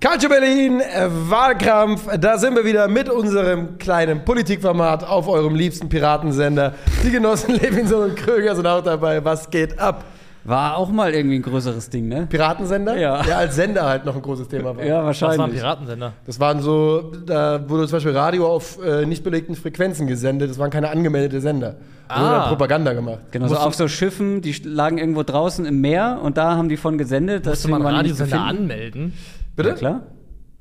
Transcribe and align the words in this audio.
Calcio 0.00 0.28
Berlin, 0.28 0.80
äh, 0.80 1.08
Wahlkampf, 1.28 2.06
da 2.20 2.38
sind 2.38 2.54
wir 2.54 2.64
wieder 2.64 2.86
mit 2.86 3.10
unserem 3.10 3.78
kleinen 3.78 4.24
Politikformat 4.24 5.02
auf 5.02 5.26
eurem 5.26 5.56
liebsten 5.56 5.88
Piratensender. 5.88 6.74
Die 7.02 7.10
Genossen 7.10 7.54
Levinson 7.60 8.10
und 8.10 8.16
Kröger 8.16 8.54
sind 8.54 8.64
auch 8.68 8.80
dabei. 8.84 9.24
Was 9.24 9.50
geht 9.50 9.76
ab? 9.80 10.04
War 10.44 10.76
auch 10.76 10.88
mal 10.90 11.12
irgendwie 11.12 11.34
ein 11.34 11.42
größeres 11.42 11.90
Ding, 11.90 12.06
ne? 12.06 12.26
Piratensender? 12.30 12.96
Ja. 12.96 13.24
Ja, 13.24 13.38
als 13.38 13.56
Sender 13.56 13.86
halt 13.86 14.04
noch 14.04 14.14
ein 14.14 14.22
großes 14.22 14.46
Thema 14.46 14.76
war. 14.76 14.84
Ja, 14.84 15.04
Was 15.04 15.20
war 15.20 15.30
ein 15.30 15.38
wahrscheinlich. 15.38 15.60
Piratensender? 15.62 16.12
Das 16.26 16.38
waren 16.38 16.60
so, 16.62 17.10
da 17.26 17.68
wurde 17.68 17.88
zum 17.88 17.96
Beispiel 17.96 18.16
Radio 18.16 18.46
auf 18.46 18.78
äh, 18.80 19.04
nicht 19.04 19.24
belegten 19.24 19.56
Frequenzen 19.56 20.06
gesendet. 20.06 20.48
Das 20.48 20.60
waren 20.60 20.70
keine 20.70 20.90
angemeldete 20.90 21.40
Sender. 21.40 21.74
Da 22.08 22.20
wurde 22.20 22.28
Ah. 22.30 22.38
dann 22.38 22.48
Propaganda 22.50 22.92
gemacht. 22.92 23.18
Genau, 23.32 23.48
so 23.48 23.56
auf 23.56 23.74
so 23.74 23.88
Schiffen, 23.88 24.42
die 24.42 24.52
lagen 24.62 24.96
irgendwo 24.96 25.24
draußen 25.24 25.66
im 25.66 25.80
Meer 25.80 26.20
und 26.22 26.38
da 26.38 26.54
haben 26.54 26.68
die 26.68 26.76
von 26.76 26.96
gesendet. 26.98 27.44
Musste 27.44 27.50
deswegen 27.66 27.72
man 27.72 27.92
waren 27.92 28.04
die 28.04 28.10
nicht 28.12 28.16
zu 28.16 28.22
Radiosender 28.22 28.46
finden. 28.48 28.62
anmelden? 28.62 29.12
Bitte? 29.58 29.70
Ja, 29.70 29.74
klar. 29.74 30.02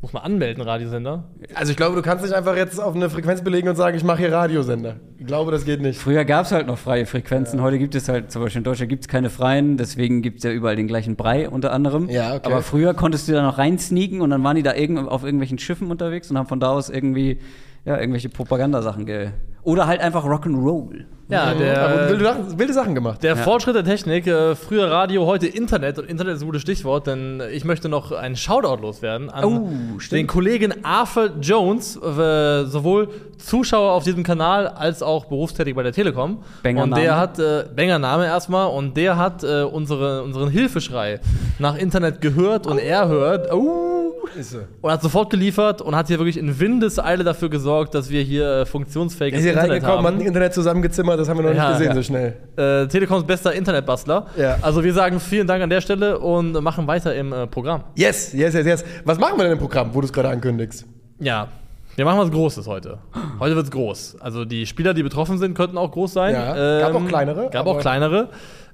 Muss 0.01 0.11
man 0.13 0.23
anmelden, 0.23 0.63
Radiosender? 0.63 1.25
Also 1.53 1.71
ich 1.71 1.77
glaube, 1.77 1.95
du 1.95 2.01
kannst 2.01 2.23
nicht 2.23 2.33
einfach 2.33 2.55
jetzt 2.55 2.79
auf 2.79 2.95
eine 2.95 3.09
Frequenz 3.09 3.43
belegen 3.43 3.69
und 3.69 3.75
sagen, 3.75 3.95
ich 3.95 4.03
mache 4.03 4.19
hier 4.19 4.31
Radiosender. 4.31 4.95
Ich 5.17 5.25
glaube, 5.25 5.51
das 5.51 5.65
geht 5.65 5.81
nicht. 5.81 5.99
Früher 5.99 6.25
gab 6.25 6.45
es 6.45 6.51
halt 6.51 6.65
noch 6.67 6.77
freie 6.77 7.05
Frequenzen. 7.05 7.61
Heute 7.61 7.77
gibt 7.79 7.93
es 7.93 8.09
halt, 8.09 8.31
zum 8.31 8.41
Beispiel 8.41 8.59
in 8.59 8.63
Deutschland 8.63 8.89
gibt 8.89 9.03
es 9.03 9.07
keine 9.07 9.29
freien, 9.29 9.77
deswegen 9.77 10.21
gibt 10.21 10.39
es 10.39 10.43
ja 10.43 10.51
überall 10.51 10.75
den 10.75 10.87
gleichen 10.87 11.15
Brei 11.15 11.47
unter 11.47 11.73
anderem. 11.73 12.09
Ja, 12.09 12.35
okay. 12.35 12.45
Aber 12.45 12.61
früher 12.63 12.95
konntest 12.95 13.27
du 13.27 13.33
da 13.33 13.43
noch 13.43 13.59
reinsneaken 13.59 14.21
und 14.21 14.31
dann 14.31 14.43
waren 14.43 14.55
die 14.55 14.63
da 14.63 14.73
irgend, 14.73 15.07
auf 15.09 15.23
irgendwelchen 15.23 15.59
Schiffen 15.59 15.89
unterwegs 15.91 16.29
und 16.31 16.37
haben 16.37 16.47
von 16.47 16.59
da 16.59 16.69
aus 16.69 16.89
irgendwie 16.89 17.39
ja, 17.85 17.99
irgendwelche 17.99 18.29
Propagandasachen 18.29 19.05
ge. 19.05 19.29
Oder 19.63 19.87
halt 19.87 19.99
einfach 20.01 20.23
Rock'n'Roll. 20.25 21.05
Ja, 21.29 21.53
der, 21.53 22.07
wilde, 22.09 22.23
Sachen- 22.23 22.57
wilde 22.57 22.71
Sachen 22.73 22.95
gemacht. 22.95 23.21
der 23.21 23.35
Ja. 23.35 23.41
Fortschritt 23.43 23.75
der 23.75 23.83
Technik, 23.83 24.27
äh, 24.27 24.55
früher 24.55 24.89
Radio, 24.89 25.25
heute 25.25 25.45
Internet. 25.45 25.99
Und 25.99 26.09
Internet 26.09 26.35
ist 26.35 26.41
ein 26.41 26.45
gutes 26.45 26.61
Stichwort, 26.61 27.05
denn 27.05 27.43
ich 27.51 27.65
möchte 27.65 27.89
noch 27.89 28.13
einen 28.13 28.37
Shoutout 28.37 28.81
loswerden 28.81 29.29
an 29.29 29.43
Oh, 29.43 29.69
den 30.09 30.25
Kollegen 30.25 30.85
Arthur 30.85 31.31
Jones, 31.41 31.97
äh, 31.97 32.63
sowohl 32.63 33.09
Zuschauer 33.39 33.91
auf 33.91 34.05
diesem 34.05 34.23
Kanal 34.23 34.69
als 34.69 35.03
auch 35.03 35.25
berufstätig 35.25 35.75
bei 35.75 35.83
der 35.83 35.91
Telekom. 35.91 36.37
Banger 36.63 36.83
und 36.83 36.95
der 36.95 37.11
Name. 37.11 37.17
hat, 37.19 37.39
äh, 37.39 37.65
Banger 37.75 37.99
Name 37.99 38.25
erstmal, 38.25 38.67
und 38.69 38.95
der 38.95 39.17
hat 39.17 39.43
äh, 39.43 39.63
unsere, 39.63 40.23
unseren 40.23 40.49
Hilfeschrei 40.49 41.19
nach 41.59 41.75
Internet 41.77 42.21
gehört 42.21 42.65
und 42.67 42.77
er 42.79 43.09
hört, 43.09 43.51
oh, 43.51 43.96
Ist 44.37 44.51
so. 44.51 44.59
und 44.81 44.91
hat 44.91 45.01
sofort 45.01 45.29
geliefert 45.29 45.81
und 45.81 45.95
hat 45.95 46.07
hier 46.07 46.17
wirklich 46.19 46.37
in 46.37 46.59
Windeseile 46.59 47.23
dafür 47.23 47.49
gesorgt, 47.49 47.93
dass 47.95 48.09
wir 48.09 48.21
hier 48.21 48.47
äh, 48.61 48.65
funktionsfähiges 48.65 49.39
ist 49.39 49.43
hier 49.43 49.53
Internet 49.53 49.71
reingekommen, 49.71 50.05
hat 50.05 50.13
ein 50.13 50.19
haben. 50.19 50.25
Internet 50.27 50.53
zusammengezimmert, 50.53 51.19
das 51.19 51.29
haben 51.29 51.37
wir 51.37 51.49
noch 51.49 51.55
Ja, 51.55 51.69
nicht 51.69 51.77
gesehen 51.79 51.89
ja. 51.89 51.95
so 51.95 52.03
schnell. 52.03 52.35
Äh, 52.55 52.87
Telekoms 52.87 53.23
bester 53.25 53.53
Internetbastler. 53.53 54.27
Ja. 54.37 54.57
Also 54.61 54.83
wir 54.83 54.93
sagen 54.93 55.19
vielen 55.19 55.47
Dank 55.47 55.63
an 55.63 55.69
der 55.69 55.81
Stelle 55.81 56.19
und 56.19 56.51
machen 56.61 56.87
weiter 56.87 57.15
im 57.15 57.31
äh, 57.33 57.47
Programm. 57.47 57.83
Yes, 57.95 58.33
yes, 58.33 58.53
yes, 58.53 58.65
yes. 58.65 58.85
Was 59.05 59.17
machen 59.17 59.37
wir 59.37 59.43
denn 59.43 59.53
im 59.53 59.59
Programm, 59.59 59.89
wo 59.93 60.01
du 60.01 60.07
es 60.07 60.13
gerade 60.13 60.29
ankündigst? 60.29 60.85
Ja, 61.19 61.47
wir 61.95 62.05
machen 62.05 62.19
was 62.19 62.29
Großes 62.31 62.67
heute. 62.67 62.99
Heute 63.39 63.55
wird's 63.55 63.71
groß. 63.71 64.17
Also 64.19 64.45
die 64.45 64.65
Spieler, 64.67 64.93
die 64.93 65.01
betroffen 65.03 65.39
sind, 65.39 65.55
könnten 65.55 65.77
auch 65.77 65.91
groß 65.91 66.13
sein. 66.13 66.33
Ja, 66.35 66.79
gab 66.81 66.93
auch 66.95 67.07
kleinere, 67.07 67.49
Gab 67.49 67.65
auch 67.65 67.79
kleinere. 67.79 68.29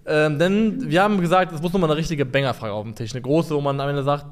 Ähm, 0.06 0.38
denn 0.38 0.90
wir 0.92 1.02
haben 1.02 1.22
gesagt, 1.22 1.54
es 1.54 1.62
muss 1.62 1.72
nochmal 1.72 1.90
eine 1.90 1.98
richtige 1.98 2.26
Bangerfrage 2.26 2.74
auf 2.74 2.84
dem 2.84 2.94
Tisch. 2.96 3.14
Eine 3.14 3.22
große, 3.22 3.56
wo 3.56 3.62
man 3.62 3.80
am 3.80 3.88
Ende 3.88 4.04
sagt, 4.04 4.26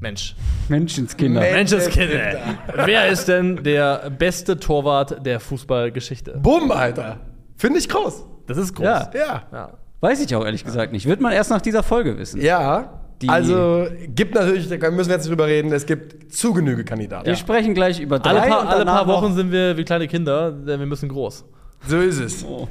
Mensch, 0.00 0.36
Menschenskinder. 0.68 1.40
Mensch. 1.40 1.72
Menschenskinder. 1.72 2.38
Wer 2.84 3.08
ist 3.08 3.26
denn 3.26 3.62
der 3.62 4.10
beste 4.10 4.58
Torwart 4.58 5.24
der 5.26 5.40
Fußballgeschichte? 5.40 6.38
Bumm, 6.42 6.70
Alter. 6.70 7.18
Finde 7.56 7.78
ich 7.80 7.88
groß. 7.88 8.24
Das 8.46 8.56
ist 8.58 8.74
groß. 8.74 8.84
Ja. 8.84 9.10
Ja. 9.14 9.42
Ja. 9.52 9.70
Weiß 10.00 10.24
ich 10.24 10.34
auch 10.36 10.44
ehrlich 10.44 10.64
gesagt 10.64 10.92
nicht. 10.92 11.06
Wird 11.06 11.20
man 11.20 11.32
erst 11.32 11.50
nach 11.50 11.60
dieser 11.60 11.82
Folge 11.82 12.16
wissen. 12.16 12.40
Ja. 12.40 13.00
Die- 13.20 13.28
also 13.28 13.88
gibt 14.14 14.36
natürlich, 14.36 14.68
da 14.68 14.90
müssen 14.92 15.08
wir 15.08 15.16
jetzt 15.16 15.24
nicht 15.24 15.30
drüber 15.30 15.48
reden, 15.48 15.72
es 15.72 15.84
gibt 15.86 16.32
zu 16.32 16.52
Genüge 16.54 16.84
Kandidaten. 16.84 17.26
Wir 17.26 17.34
sprechen 17.34 17.74
gleich 17.74 17.98
über 17.98 18.20
drei 18.20 18.30
Alle 18.30 18.48
paar, 18.48 18.60
und 18.60 18.68
alle 18.68 18.84
paar 18.84 19.08
Wochen 19.08 19.34
sind 19.34 19.50
wir 19.50 19.76
wie 19.76 19.82
kleine 19.82 20.06
Kinder, 20.06 20.52
denn 20.52 20.78
wir 20.78 20.86
müssen 20.86 21.08
groß. 21.08 21.44
So 21.88 21.98
ist 21.98 22.20
es. 22.20 22.44
Oh. 22.44 22.68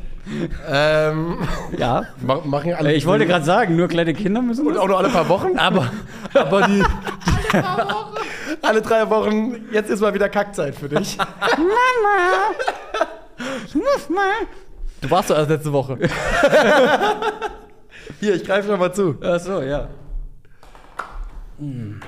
Ähm, 0.69 1.47
Ja. 1.77 2.03
ma- 2.21 2.41
machen 2.43 2.73
alle. 2.73 2.91
Äh, 2.91 2.95
Ich 2.95 3.05
wollte 3.05 3.25
gerade 3.25 3.45
sagen, 3.45 3.75
nur 3.75 3.87
kleine 3.87 4.13
Kinder 4.13 4.41
müssen. 4.41 4.65
Und 4.67 4.73
das? 4.73 4.81
auch 4.83 4.87
nur 4.87 4.97
alle 4.97 5.09
paar 5.09 5.27
Wochen? 5.29 5.57
Aber, 5.59 5.91
aber 6.33 6.61
die, 6.67 6.83
Alle 8.61 8.81
drei 8.81 9.09
Wochen, 9.09 9.65
jetzt 9.71 9.89
ist 9.89 10.01
mal 10.01 10.13
wieder 10.13 10.27
Kackzeit 10.29 10.75
für 10.75 10.89
dich. 10.89 11.17
du 15.01 15.09
warst 15.09 15.29
doch 15.29 15.37
erst 15.37 15.49
letzte 15.49 15.71
Woche. 15.73 15.97
Hier, 18.19 18.35
ich 18.35 18.43
greife 18.45 18.69
noch 18.71 18.79
mal 18.79 18.91
zu. 18.93 19.15
Ach 19.23 19.39
so, 19.39 19.61
ja. 19.61 19.87
Hm. 21.59 21.99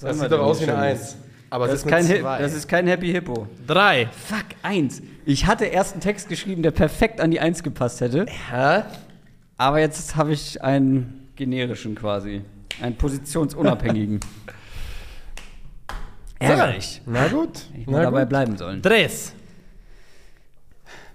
Das 0.00 0.18
sieht 0.18 0.30
doch 0.32 0.40
aus 0.40 0.60
wie 0.60 0.64
eine? 0.70 0.76
Eins. 0.78 1.16
Aber 1.50 1.66
Das 1.66 1.76
es 1.76 1.82
ist, 1.84 1.88
kein 1.90 2.06
Hi- 2.08 2.22
das 2.42 2.52
ist 2.52 2.68
kein 2.68 2.86
Happy 2.86 3.10
Hippo. 3.10 3.46
Drei. 3.66 4.08
Fuck, 4.28 4.44
eins. 4.62 5.00
Ich 5.24 5.46
hatte 5.46 5.64
erst 5.64 5.92
einen 5.92 6.00
Text 6.02 6.28
geschrieben, 6.28 6.62
der 6.62 6.72
perfekt 6.72 7.20
an 7.20 7.30
die 7.30 7.40
Eins 7.40 7.62
gepasst 7.62 8.00
hätte. 8.00 8.26
Hä? 8.50 8.82
Aber 9.56 9.80
jetzt 9.80 10.14
habe 10.16 10.32
ich 10.32 10.62
einen 10.62 11.28
generischen 11.36 11.94
quasi. 11.94 12.42
Einen 12.82 12.96
positionsunabhängigen. 12.96 14.20
Ärgerlich. 16.38 17.02
Na 17.06 17.26
gut. 17.28 17.62
Ich 17.76 17.86
mal 17.86 18.02
dabei 18.02 18.20
gut. 18.20 18.28
bleiben 18.28 18.56
sollen. 18.56 18.82
Tres. 18.82 19.32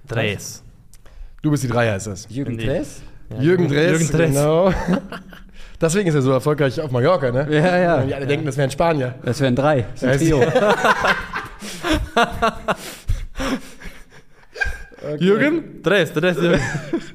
Tres. 0.08 0.64
Du 1.42 1.52
bist 1.52 1.64
die 1.64 1.68
Drei, 1.70 1.90
heißt 1.92 2.08
das. 2.08 2.28
Jürgen. 2.30 2.58
Dress? 2.58 3.02
Jürgen 3.40 3.68
Dress. 3.70 3.92
Jürgen 4.02 4.08
Dress. 4.10 4.30
Genau. 4.32 4.74
Deswegen 5.82 6.08
ist 6.08 6.16
er 6.16 6.22
so 6.22 6.32
erfolgreich 6.32 6.80
auf 6.80 6.92
Mallorca, 6.92 7.32
ne? 7.32 7.48
Ja, 7.50 7.78
ja. 7.78 8.02
Die 8.04 8.14
alle 8.16 8.26
denken, 8.26 8.46
das 8.46 8.56
wäre 8.58 8.68
ein 8.68 8.72
Spanier. 8.72 9.16
Das 9.24 9.40
wären 9.42 9.56
drei. 9.56 9.86
Das 10.00 10.04
ist 10.22 10.34
ein 10.34 10.40
Ja, 10.40 10.48
Trio. 15.18 15.18
Jürgen? 15.20 15.82
Tres. 15.84 16.14
Tres. 16.14 16.38
Jürgen. 16.38 16.62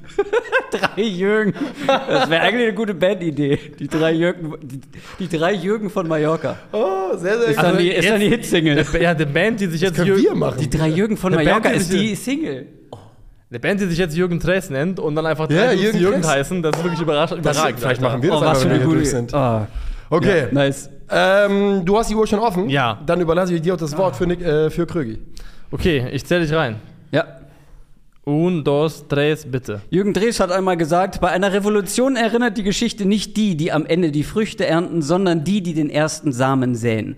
drei 0.71 1.03
Jürgen. 1.03 1.55
Das 1.87 2.29
wäre 2.29 2.43
eigentlich 2.43 2.65
eine 2.67 2.75
gute 2.75 2.93
Bandidee. 2.95 3.59
Die 3.79 3.89
drei 3.89 4.13
Jürgen, 4.13 4.55
die, 4.63 4.81
die 5.21 5.29
drei 5.39 5.55
Jürgen 5.55 5.89
von 5.89 6.07
Mallorca. 6.07 6.57
Oh, 6.73 7.17
sehr, 7.17 7.39
sehr 7.39 7.49
Ist 7.49 7.63
dann 7.63 7.79
die, 7.79 7.89
ist 7.89 8.09
dann 8.09 8.21
die 8.21 8.27
jetzt- 8.27 8.51
Hitsingle. 8.51 8.85
Ja, 9.01 9.11
eine 9.13 9.25
Band, 9.27 9.61
die 9.61 9.67
sich 9.67 9.81
jetzt 9.81 9.97
Können 9.97 10.15
wir 10.17 10.23
Jürgen, 10.23 10.39
machen. 10.39 10.59
Die 10.61 10.69
drei 10.69 10.89
Jürgen 10.89 11.17
von 11.17 11.33
Eine 11.33 11.45
Mallorca 11.45 11.71
Band, 11.71 11.77
die 11.91 12.13
ist 12.13 12.27
die 12.27 12.31
Single. 12.31 12.67
Eine 13.51 13.61
Band, 13.61 13.81
die 13.81 13.87
sich 13.87 13.99
jetzt 13.99 14.17
Jürgen 14.17 14.41
Tres 14.41 14.69
nennt 14.71 15.01
und 15.01 15.15
dann 15.15 15.25
einfach 15.27 15.49
Ja, 15.51 15.73
Jürgen 15.73 15.97
die 15.99 16.03
Jürgen 16.05 16.27
heißen, 16.27 16.63
das 16.63 16.77
ist 16.77 16.85
wirklich 16.85 17.01
überrasch 17.01 17.31
Das, 17.31 17.39
überragend. 17.39 17.81
vielleicht 17.81 18.01
machen 18.01 18.23
wir 18.23 18.31
das 18.31 18.39
Oh, 18.39 18.45
was 18.45 18.49
einfach, 18.51 18.63
wenn 18.65 18.71
wir 18.81 18.87
hier 18.87 18.95
durch 18.97 19.11
sind. 19.11 19.35
Ah, 19.35 19.67
Okay. 20.11 20.47
nice. 20.53 20.91
Ähm, 21.11 21.83
du 21.85 21.97
hast 21.99 22.11
die 22.11 22.15
Uhr 22.15 22.27
schon 22.27 22.39
offen. 22.39 22.69
Ja. 22.69 22.99
Dann 23.07 23.21
überlasse 23.21 23.55
ich 23.55 23.63
dir 23.63 23.75
auch 23.75 23.79
das 23.79 23.97
Wort 23.97 24.17
für, 24.17 24.27
Nick, 24.27 24.43
äh, 24.43 24.69
für 24.71 24.87
Krögi. 24.87 25.19
Okay, 25.71 26.07
ich 26.13 26.25
zähle 26.27 26.43
dich 26.47 26.53
rein. 26.55 26.77
Ja. 27.11 27.25
Un, 28.27 28.63
dos, 28.63 29.07
tres, 29.09 29.47
bitte. 29.51 29.81
Jürgen 29.89 30.13
Drees 30.13 30.39
hat 30.39 30.51
einmal 30.53 30.77
gesagt, 30.77 31.19
bei 31.23 31.29
einer 31.29 31.51
Revolution 31.55 32.15
erinnert 32.17 32.59
die 32.59 32.63
Geschichte 32.63 33.07
nicht 33.07 33.39
die, 33.39 33.57
die 33.57 33.73
am 33.73 33.87
Ende 33.87 34.11
die 34.11 34.23
Früchte 34.25 34.67
ernten, 34.67 35.01
sondern 35.01 35.45
die, 35.45 35.63
die 35.63 35.73
den 35.73 35.89
ersten 35.89 36.33
Samen 36.33 36.75
säen. 36.75 37.17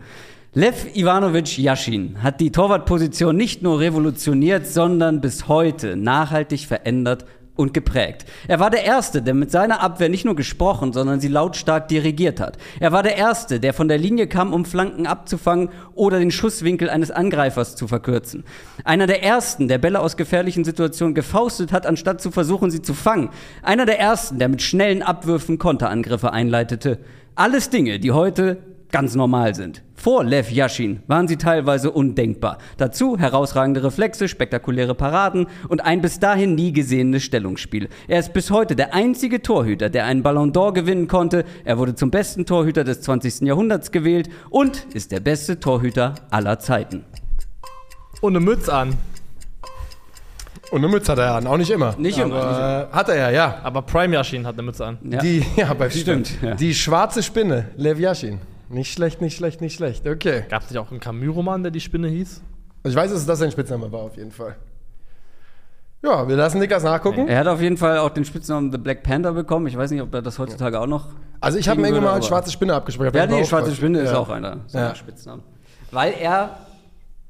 Lev 0.52 0.96
Ivanovic 0.96 1.58
Yashin 1.58 2.24
hat 2.24 2.40
die 2.40 2.50
Torwartposition 2.50 3.36
nicht 3.36 3.62
nur 3.62 3.78
revolutioniert, 3.78 4.66
sondern 4.66 5.20
bis 5.20 5.46
heute 5.46 5.94
nachhaltig 5.94 6.66
verändert 6.66 7.24
und 7.54 7.72
geprägt. 7.72 8.24
Er 8.48 8.58
war 8.58 8.68
der 8.68 8.82
Erste, 8.84 9.22
der 9.22 9.34
mit 9.34 9.52
seiner 9.52 9.80
Abwehr 9.80 10.08
nicht 10.08 10.24
nur 10.24 10.34
gesprochen, 10.34 10.92
sondern 10.92 11.20
sie 11.20 11.28
lautstark 11.28 11.86
dirigiert 11.86 12.40
hat. 12.40 12.56
Er 12.80 12.90
war 12.90 13.04
der 13.04 13.16
Erste, 13.16 13.60
der 13.60 13.72
von 13.72 13.86
der 13.86 13.98
Linie 13.98 14.26
kam, 14.26 14.52
um 14.52 14.64
Flanken 14.64 15.06
abzufangen 15.06 15.68
oder 15.94 16.18
den 16.18 16.32
Schusswinkel 16.32 16.90
eines 16.90 17.12
Angreifers 17.12 17.76
zu 17.76 17.86
verkürzen. 17.86 18.42
Einer 18.82 19.06
der 19.06 19.22
Ersten, 19.22 19.68
der 19.68 19.78
Bälle 19.78 20.00
aus 20.00 20.16
gefährlichen 20.16 20.64
Situationen 20.64 21.14
gefaustet 21.14 21.70
hat, 21.70 21.86
anstatt 21.86 22.20
zu 22.20 22.32
versuchen, 22.32 22.72
sie 22.72 22.82
zu 22.82 22.94
fangen. 22.94 23.30
Einer 23.62 23.86
der 23.86 24.00
Ersten, 24.00 24.40
der 24.40 24.48
mit 24.48 24.62
schnellen 24.62 25.02
Abwürfen 25.02 25.58
Konterangriffe 25.58 26.32
einleitete. 26.32 26.98
Alles 27.36 27.70
Dinge, 27.70 28.00
die 28.00 28.10
heute 28.10 28.58
ganz 28.90 29.14
normal 29.14 29.54
sind. 29.54 29.82
Vor 29.94 30.24
Lev 30.24 30.50
Yashin 30.50 31.02
waren 31.06 31.28
sie 31.28 31.36
teilweise 31.36 31.90
undenkbar. 31.90 32.58
Dazu 32.78 33.18
herausragende 33.18 33.84
Reflexe, 33.84 34.28
spektakuläre 34.28 34.94
Paraden 34.94 35.46
und 35.68 35.84
ein 35.84 36.00
bis 36.00 36.18
dahin 36.18 36.54
nie 36.54 36.72
gesehenes 36.72 37.22
Stellungsspiel. 37.22 37.88
Er 38.08 38.20
ist 38.20 38.32
bis 38.32 38.50
heute 38.50 38.74
der 38.74 38.94
einzige 38.94 39.42
Torhüter, 39.42 39.90
der 39.90 40.06
einen 40.06 40.22
Ballon 40.22 40.52
d'Or 40.52 40.72
gewinnen 40.72 41.06
konnte. 41.06 41.44
Er 41.64 41.76
wurde 41.76 41.94
zum 41.94 42.10
besten 42.10 42.46
Torhüter 42.46 42.82
des 42.82 43.02
20. 43.02 43.42
Jahrhunderts 43.42 43.92
gewählt 43.92 44.30
und 44.48 44.86
ist 44.94 45.12
der 45.12 45.20
beste 45.20 45.60
Torhüter 45.60 46.14
aller 46.30 46.58
Zeiten. 46.58 47.04
Und 48.22 48.36
eine 48.36 48.44
Mütze 48.44 48.72
an. 48.72 48.96
Und 50.70 50.78
eine 50.78 50.88
Mütze 50.88 51.12
hat 51.12 51.18
er 51.18 51.34
an, 51.34 51.46
auch 51.46 51.56
nicht 51.56 51.70
immer. 51.70 51.94
Nicht 51.98 52.16
immer, 52.18 52.36
Aber, 52.36 52.48
nicht 52.48 52.92
äh, 52.92 52.96
Hat 52.96 53.08
er 53.08 53.16
ja, 53.16 53.30
ja. 53.30 53.60
Aber 53.64 53.82
Prime 53.82 54.14
Yashin 54.14 54.46
hat 54.46 54.54
eine 54.54 54.62
Mütze 54.62 54.86
an. 54.86 54.98
Ja. 55.02 55.20
Die, 55.20 55.44
ja, 55.56 55.74
bei 55.74 55.90
Stimmt, 55.90 56.40
ja. 56.40 56.54
Die 56.54 56.74
schwarze 56.74 57.22
Spinne, 57.22 57.70
Lev 57.76 57.98
Yashin. 57.98 58.38
Nicht 58.70 58.92
schlecht, 58.92 59.20
nicht 59.20 59.36
schlecht, 59.36 59.60
nicht 59.60 59.74
schlecht. 59.74 60.06
Okay. 60.06 60.44
Gab 60.48 60.62
es 60.62 60.70
nicht 60.70 60.78
auch 60.78 60.90
einen 60.90 61.00
Camus-Roman, 61.00 61.62
der 61.62 61.72
die 61.72 61.80
Spinne 61.80 62.08
hieß? 62.08 62.40
Ich 62.84 62.94
weiß, 62.94 63.12
dass 63.12 63.26
das 63.26 63.38
sein 63.40 63.50
Spitzname 63.50 63.90
war, 63.90 64.00
auf 64.00 64.16
jeden 64.16 64.30
Fall. 64.30 64.56
Ja, 66.02 66.26
wir 66.26 66.36
lassen 66.36 66.60
Nickers 66.60 66.82
nachgucken. 66.82 67.28
Er 67.28 67.40
hat 67.40 67.46
auf 67.46 67.60
jeden 67.60 67.76
Fall 67.76 67.98
auch 67.98 68.08
den 68.10 68.24
Spitznamen 68.24 68.72
The 68.72 68.78
Black 68.78 69.02
Panther 69.02 69.32
bekommen. 69.32 69.66
Ich 69.66 69.76
weiß 69.76 69.90
nicht, 69.90 70.00
ob 70.00 70.14
er 70.14 70.22
das 70.22 70.38
heutzutage 70.38 70.80
auch 70.80 70.86
noch. 70.86 71.08
Also 71.40 71.58
ich 71.58 71.68
habe 71.68 71.80
mir 71.80 71.88
irgendwann 71.88 72.04
würde, 72.04 72.12
mal 72.12 72.16
als 72.16 72.26
schwarze 72.26 72.50
Spinne 72.50 72.74
abgespeichert. 72.74 73.14
Ja, 73.14 73.26
nee, 73.26 73.32
war 73.38 73.44
Schwarze 73.44 73.74
Spinne 73.74 74.00
ist 74.00 74.12
Ja. 74.12 74.18
auch 74.18 74.30
einer 74.30 74.60
seiner 74.66 74.88
Ja. 74.88 74.94
Spitznamen. 74.94 75.42
Weil 75.90 76.14
er, 76.18 76.56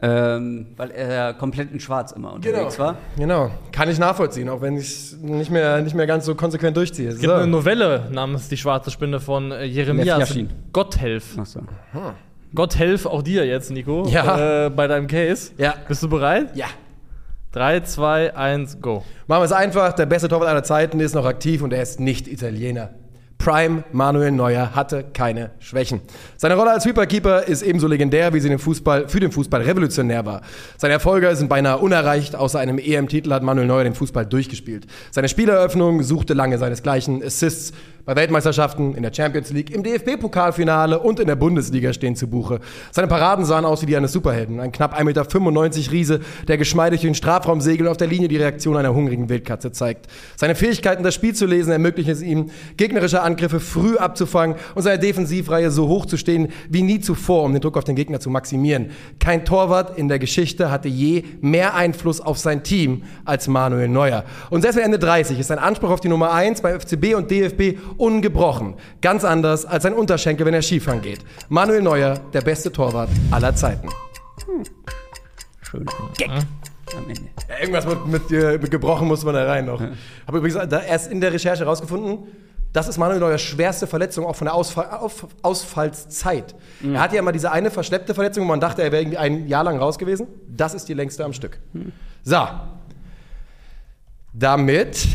ähm, 0.03 0.67
weil 0.77 0.91
er 0.93 1.35
komplett 1.35 1.73
in 1.73 1.81
Schwarz 1.81 2.13
immer 2.13 2.33
unterwegs 2.33 2.79
war. 2.79 2.97
Genau, 3.17 3.51
kann 3.73 3.89
ich 3.91 3.99
nachvollziehen, 3.99 4.49
auch 4.49 4.61
wenn 4.63 4.77
ich 4.77 4.87
es 4.89 5.17
nicht 5.21 5.51
mehr, 5.51 5.81
nicht 5.83 5.95
mehr 5.95 6.07
ganz 6.07 6.25
so 6.25 6.35
konsequent 6.35 6.77
durchziehe. 6.77 7.09
Es 7.11 7.19
gibt 7.19 7.33
eine 7.33 7.47
Novelle 7.47 8.09
namens 8.11 8.49
Die 8.49 8.57
schwarze 8.57 8.91
Spinne 8.91 9.21
von 9.21 9.53
äh, 9.53 9.65
Jeremias. 9.65 10.35
Gotthelf. 10.73 11.39
Achso. 11.39 11.61
Gott 12.55 12.77
helf 12.77 13.07
auch 13.07 13.23
dir 13.23 13.47
jetzt, 13.47 13.71
Nico, 13.71 14.07
Ja. 14.09 14.67
äh, 14.67 14.71
bei 14.71 14.87
deinem 14.87 15.07
Case. 15.07 15.53
Ja. 15.59 15.75
Bist 15.87 16.03
du 16.03 16.09
bereit? 16.09 16.57
Ja. 16.57 16.67
3, 17.53 17.81
2, 17.81 18.37
1, 18.37 18.81
go. 18.81 19.05
Machen 19.27 19.41
wir 19.41 19.45
es 19.45 19.53
einfach, 19.53 19.93
der 19.93 20.07
beste 20.07 20.29
Torwart 20.29 20.49
aller 20.49 20.63
Zeiten 20.63 21.01
ist 21.01 21.15
noch 21.15 21.27
aktiv 21.27 21.63
und 21.63 21.73
er 21.73 21.83
ist 21.83 21.99
nicht 22.01 22.29
Italiener. 22.29 22.91
Prime 23.43 23.85
Manuel 23.91 24.33
Neuer 24.33 24.75
hatte 24.75 25.03
keine 25.15 25.53
Schwächen. 25.61 26.03
Seine 26.37 26.57
Rolle 26.57 26.73
als 26.73 26.85
Hyperkeeper 26.85 27.45
ist 27.45 27.63
ebenso 27.63 27.87
legendär, 27.87 28.35
wie 28.35 28.41
sie 28.41 28.51
den 28.51 28.59
Fußball, 28.59 29.09
für 29.09 29.19
den 29.19 29.33
Fußball 29.33 29.63
revolutionär 29.63 30.27
war. 30.27 30.43
Seine 30.77 30.93
Erfolge 30.93 31.35
sind 31.35 31.49
beinahe 31.49 31.79
unerreicht. 31.79 32.37
Außer 32.37 32.59
einem 32.59 32.79
EM-Titel 32.79 33.33
hat 33.33 33.43
Manuel 33.43 33.67
Neuer 33.67 33.85
den 33.85 33.95
Fußball 33.95 34.27
durchgespielt. 34.27 34.87
Seine 35.11 35.31
Spieleröffnung 35.31 36.03
suchte 36.03 36.35
lange 36.35 36.59
seinesgleichen. 36.59 37.23
Assists 37.25 37.73
bei 38.05 38.17
Weltmeisterschaften, 38.17 38.95
in 38.95 39.03
der 39.03 39.13
Champions 39.13 39.51
League, 39.51 39.71
im 39.71 39.83
DFB-Pokalfinale 39.83 40.99
und 40.99 41.21
in 41.21 41.27
der 41.27 41.37
Bundesliga 41.37 41.93
stehen 41.93 42.17
zu 42.17 42.27
Buche. 42.27 42.61
Seine 42.91 43.09
Paraden 43.09 43.45
sahen 43.45 43.65
aus 43.65 43.83
wie 43.83 43.87
die 43.87 43.97
eines 43.97 44.13
Superhelden. 44.13 44.61
Ein 44.61 44.73
knapp 44.73 44.99
1,95 44.99 45.05
Meter 45.05 45.93
Riese, 45.93 46.21
der 46.49 46.59
geschmeidig 46.59 47.03
den 47.03 47.15
Strafraum 47.15 47.61
segelt 47.61 47.83
und 47.83 47.89
auf 47.89 47.97
der 47.97 48.09
Linie 48.09 48.29
die 48.29 48.37
Reaktion 48.37 48.77
einer 48.77 48.95
hungrigen 48.95 49.29
Wildkatze 49.29 49.73
zeigt. 49.73 50.07
Seine 50.37 50.55
Fähigkeiten, 50.55 51.03
das 51.03 51.15
Spiel 51.15 51.35
zu 51.35 51.47
lesen, 51.47 51.73
ermöglichen 51.73 52.11
es 52.11 52.23
ihm, 52.23 52.51
gegnerische 52.77 53.23
Angriffe 53.23 53.61
früh 53.61 53.97
abzufangen 53.97 54.57
und 54.75 54.83
seine 54.83 54.99
Defensivreihe 54.99 55.71
so 55.71 55.89
hoch 55.89 56.07
zu 56.07 56.17
stehen 56.17 56.49
wie 56.69 56.83
nie 56.83 57.01
zuvor, 57.01 57.45
um 57.45 57.53
den 57.53 57.61
Druck 57.61 57.77
auf 57.77 57.85
den 57.85 57.97
Gegner 57.97 58.21
zu 58.21 58.31
maximieren. 58.31 58.91
Kein 59.19 59.45
Torwart 59.45 59.99
in 59.99 60.09
der 60.09 60.19
Geschichte 60.19 60.71
hatte 60.71 60.89
je 60.89 61.25
mehr 61.41 61.75
Einfluss 61.75 62.21
auf 62.21 62.39
sein 62.39 62.63
Team 62.63 63.03
als 63.25 63.49
Manuel 63.49 63.89
Neuer. 63.89 64.25
Und 64.51 64.63
selbst 64.63 64.77
mit 64.77 64.85
Ende 64.85 64.99
30 64.99 65.39
ist 65.39 65.49
sein 65.49 65.59
Anspruch 65.59 65.91
auf 65.91 66.01
die 66.01 66.09
Nummer 66.09 66.33
1 66.33 66.61
bei 66.61 66.79
FCB 66.79 67.15
und 67.15 67.31
DFB 67.31 67.79
ungebrochen. 68.01 68.75
Ganz 69.01 69.25
anders 69.25 69.67
als 69.67 69.83
sein 69.83 69.95
Unterschenkel, 69.95 70.47
wenn 70.47 70.55
er 70.55 70.63
Skifahren 70.63 71.03
geht. 71.03 71.21
Manuel 71.49 71.83
Neuer, 71.83 72.19
der 72.33 72.41
beste 72.41 72.73
Torwart 72.73 73.11
aller 73.31 73.55
Zeiten. 73.55 73.89
Schön. 75.63 75.87
Gag. 76.17 76.31
Am 76.31 77.09
Ende. 77.09 77.23
Ja, 77.49 77.59
irgendwas 77.61 77.87
mit, 77.87 78.07
mit, 78.07 78.33
äh, 78.33 78.59
mit 78.59 78.71
gebrochen 78.71 79.07
muss 79.07 79.25
man 79.25 79.35
da 79.35 79.45
rein 79.45 79.67
noch. 79.67 79.81
Habe 80.27 80.39
übrigens 80.39 80.69
da 80.69 80.81
erst 80.81 81.13
in 81.13 81.21
der 81.21 81.33
Recherche 81.33 81.63
herausgefunden, 81.63 82.27
das 82.73 82.87
ist 82.87 82.99
Manuel 82.99 83.19
Neuers 83.19 83.43
schwerste 83.43 83.87
Verletzung, 83.87 84.25
auch 84.27 84.37
von 84.37 84.45
der 84.45 84.55
Ausfall, 84.55 84.91
auf, 84.91 85.27
Ausfallszeit. 85.43 86.55
Er 86.85 87.01
hatte 87.01 87.17
ja 87.17 87.23
mal 87.23 87.33
diese 87.33 87.51
eine 87.51 87.71
verschleppte 87.71 88.15
Verletzung, 88.15 88.45
wo 88.45 88.49
man 88.49 88.61
dachte, 88.61 88.83
er 88.83 88.93
wäre 88.93 89.03
irgendwie 89.03 89.19
ein 89.19 89.49
Jahr 89.49 89.65
lang 89.65 89.79
raus 89.79 89.99
gewesen. 89.99 90.29
Das 90.49 90.75
ist 90.75 90.89
die 90.89 90.95
längste 90.95 91.25
am 91.25 91.33
Stück. 91.33 91.59
So. 92.23 92.47
Damit 94.33 95.09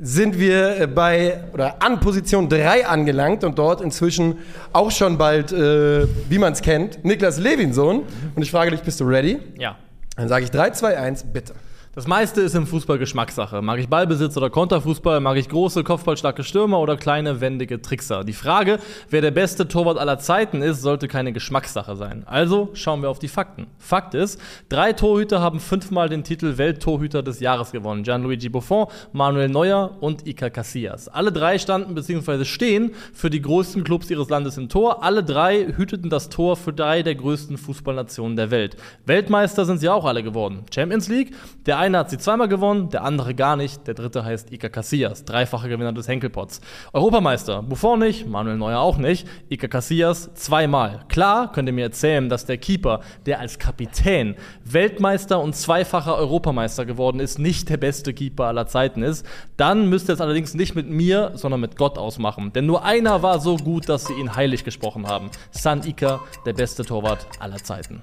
sind 0.00 0.38
wir 0.38 0.86
bei 0.94 1.40
oder 1.52 1.82
an 1.82 2.00
Position 2.00 2.48
3 2.48 2.86
angelangt 2.86 3.44
und 3.44 3.58
dort 3.58 3.80
inzwischen 3.80 4.38
auch 4.72 4.90
schon 4.90 5.18
bald, 5.18 5.52
äh, 5.52 6.06
wie 6.28 6.38
man 6.38 6.52
es 6.52 6.62
kennt, 6.62 7.04
Niklas 7.04 7.38
Levinson. 7.38 8.02
Und 8.34 8.42
ich 8.42 8.50
frage 8.50 8.70
dich, 8.70 8.80
bist 8.80 9.00
du 9.00 9.04
ready? 9.04 9.38
Ja. 9.58 9.76
Dann 10.16 10.28
sage 10.28 10.44
ich 10.44 10.50
3, 10.50 10.70
2, 10.70 10.98
1, 10.98 11.24
bitte. 11.32 11.54
Das 11.96 12.06
meiste 12.06 12.42
ist 12.42 12.54
im 12.54 12.66
Fußball 12.66 12.98
Geschmackssache. 12.98 13.62
Mag 13.62 13.78
ich 13.78 13.88
Ballbesitz 13.88 14.36
oder 14.36 14.50
Konterfußball? 14.50 15.18
Mag 15.20 15.38
ich 15.38 15.48
große, 15.48 15.82
kopfballstarke 15.82 16.44
Stürmer 16.44 16.78
oder 16.78 16.98
kleine, 16.98 17.40
wendige 17.40 17.80
Trickser? 17.80 18.22
Die 18.22 18.34
Frage, 18.34 18.80
wer 19.08 19.22
der 19.22 19.30
beste 19.30 19.66
Torwart 19.66 19.96
aller 19.96 20.18
Zeiten 20.18 20.60
ist, 20.60 20.82
sollte 20.82 21.08
keine 21.08 21.32
Geschmackssache 21.32 21.96
sein. 21.96 22.24
Also 22.26 22.68
schauen 22.74 23.00
wir 23.00 23.08
auf 23.08 23.18
die 23.18 23.28
Fakten. 23.28 23.68
Fakt 23.78 24.12
ist, 24.12 24.38
drei 24.68 24.92
Torhüter 24.92 25.40
haben 25.40 25.58
fünfmal 25.58 26.10
den 26.10 26.22
Titel 26.22 26.58
Welttorhüter 26.58 27.22
des 27.22 27.40
Jahres 27.40 27.72
gewonnen. 27.72 28.02
Gianluigi 28.02 28.50
Buffon, 28.50 28.88
Manuel 29.14 29.48
Neuer 29.48 29.96
und 30.00 30.26
Iker 30.26 30.50
Casillas. 30.50 31.08
Alle 31.08 31.32
drei 31.32 31.58
standen 31.58 31.94
bzw. 31.94 32.44
stehen 32.44 32.90
für 33.14 33.30
die 33.30 33.40
größten 33.40 33.84
Clubs 33.84 34.10
ihres 34.10 34.28
Landes 34.28 34.58
im 34.58 34.68
Tor. 34.68 35.02
Alle 35.02 35.24
drei 35.24 35.72
hüteten 35.74 36.10
das 36.10 36.28
Tor 36.28 36.58
für 36.58 36.74
drei 36.74 37.02
der 37.02 37.14
größten 37.14 37.56
Fußballnationen 37.56 38.36
der 38.36 38.50
Welt. 38.50 38.76
Weltmeister 39.06 39.64
sind 39.64 39.78
sie 39.78 39.88
auch 39.88 40.04
alle 40.04 40.22
geworden. 40.22 40.66
Champions 40.70 41.08
League, 41.08 41.32
der 41.64 41.85
eine 41.86 41.98
hat 41.98 42.10
sie 42.10 42.18
zweimal 42.18 42.48
gewonnen, 42.48 42.90
der 42.90 43.04
andere 43.04 43.32
gar 43.34 43.54
nicht. 43.56 43.86
Der 43.86 43.94
dritte 43.94 44.24
heißt 44.24 44.52
Iker 44.52 44.68
Casillas, 44.68 45.24
dreifacher 45.24 45.68
Gewinner 45.68 45.92
des 45.92 46.08
Henkelpots. 46.08 46.60
Europameister, 46.92 47.62
Buffon 47.62 48.00
nicht, 48.00 48.26
Manuel 48.26 48.56
Neuer 48.56 48.80
auch 48.80 48.98
nicht, 48.98 49.28
Iker 49.48 49.68
Casillas 49.68 50.34
zweimal. 50.34 51.04
Klar 51.08 51.52
könnt 51.52 51.68
ihr 51.68 51.72
mir 51.72 51.84
erzählen, 51.84 52.28
dass 52.28 52.44
der 52.44 52.58
Keeper, 52.58 53.00
der 53.24 53.38
als 53.38 53.60
Kapitän 53.60 54.34
Weltmeister 54.64 55.40
und 55.40 55.54
zweifacher 55.54 56.16
Europameister 56.16 56.84
geworden 56.84 57.20
ist, 57.20 57.38
nicht 57.38 57.68
der 57.68 57.76
beste 57.76 58.12
Keeper 58.12 58.46
aller 58.46 58.66
Zeiten 58.66 59.04
ist. 59.04 59.24
Dann 59.56 59.88
müsst 59.88 60.10
ihr 60.10 60.14
es 60.14 60.20
allerdings 60.20 60.54
nicht 60.54 60.74
mit 60.74 60.90
mir, 60.90 61.32
sondern 61.34 61.60
mit 61.60 61.76
Gott 61.76 61.98
ausmachen. 61.98 62.52
Denn 62.52 62.66
nur 62.66 62.84
einer 62.84 63.22
war 63.22 63.38
so 63.38 63.56
gut, 63.56 63.88
dass 63.88 64.06
sie 64.06 64.14
ihn 64.14 64.34
heilig 64.34 64.64
gesprochen 64.64 65.06
haben. 65.06 65.30
San 65.52 65.86
Iker, 65.86 66.20
der 66.44 66.52
beste 66.52 66.84
Torwart 66.84 67.28
aller 67.38 67.58
Zeiten. 67.58 68.02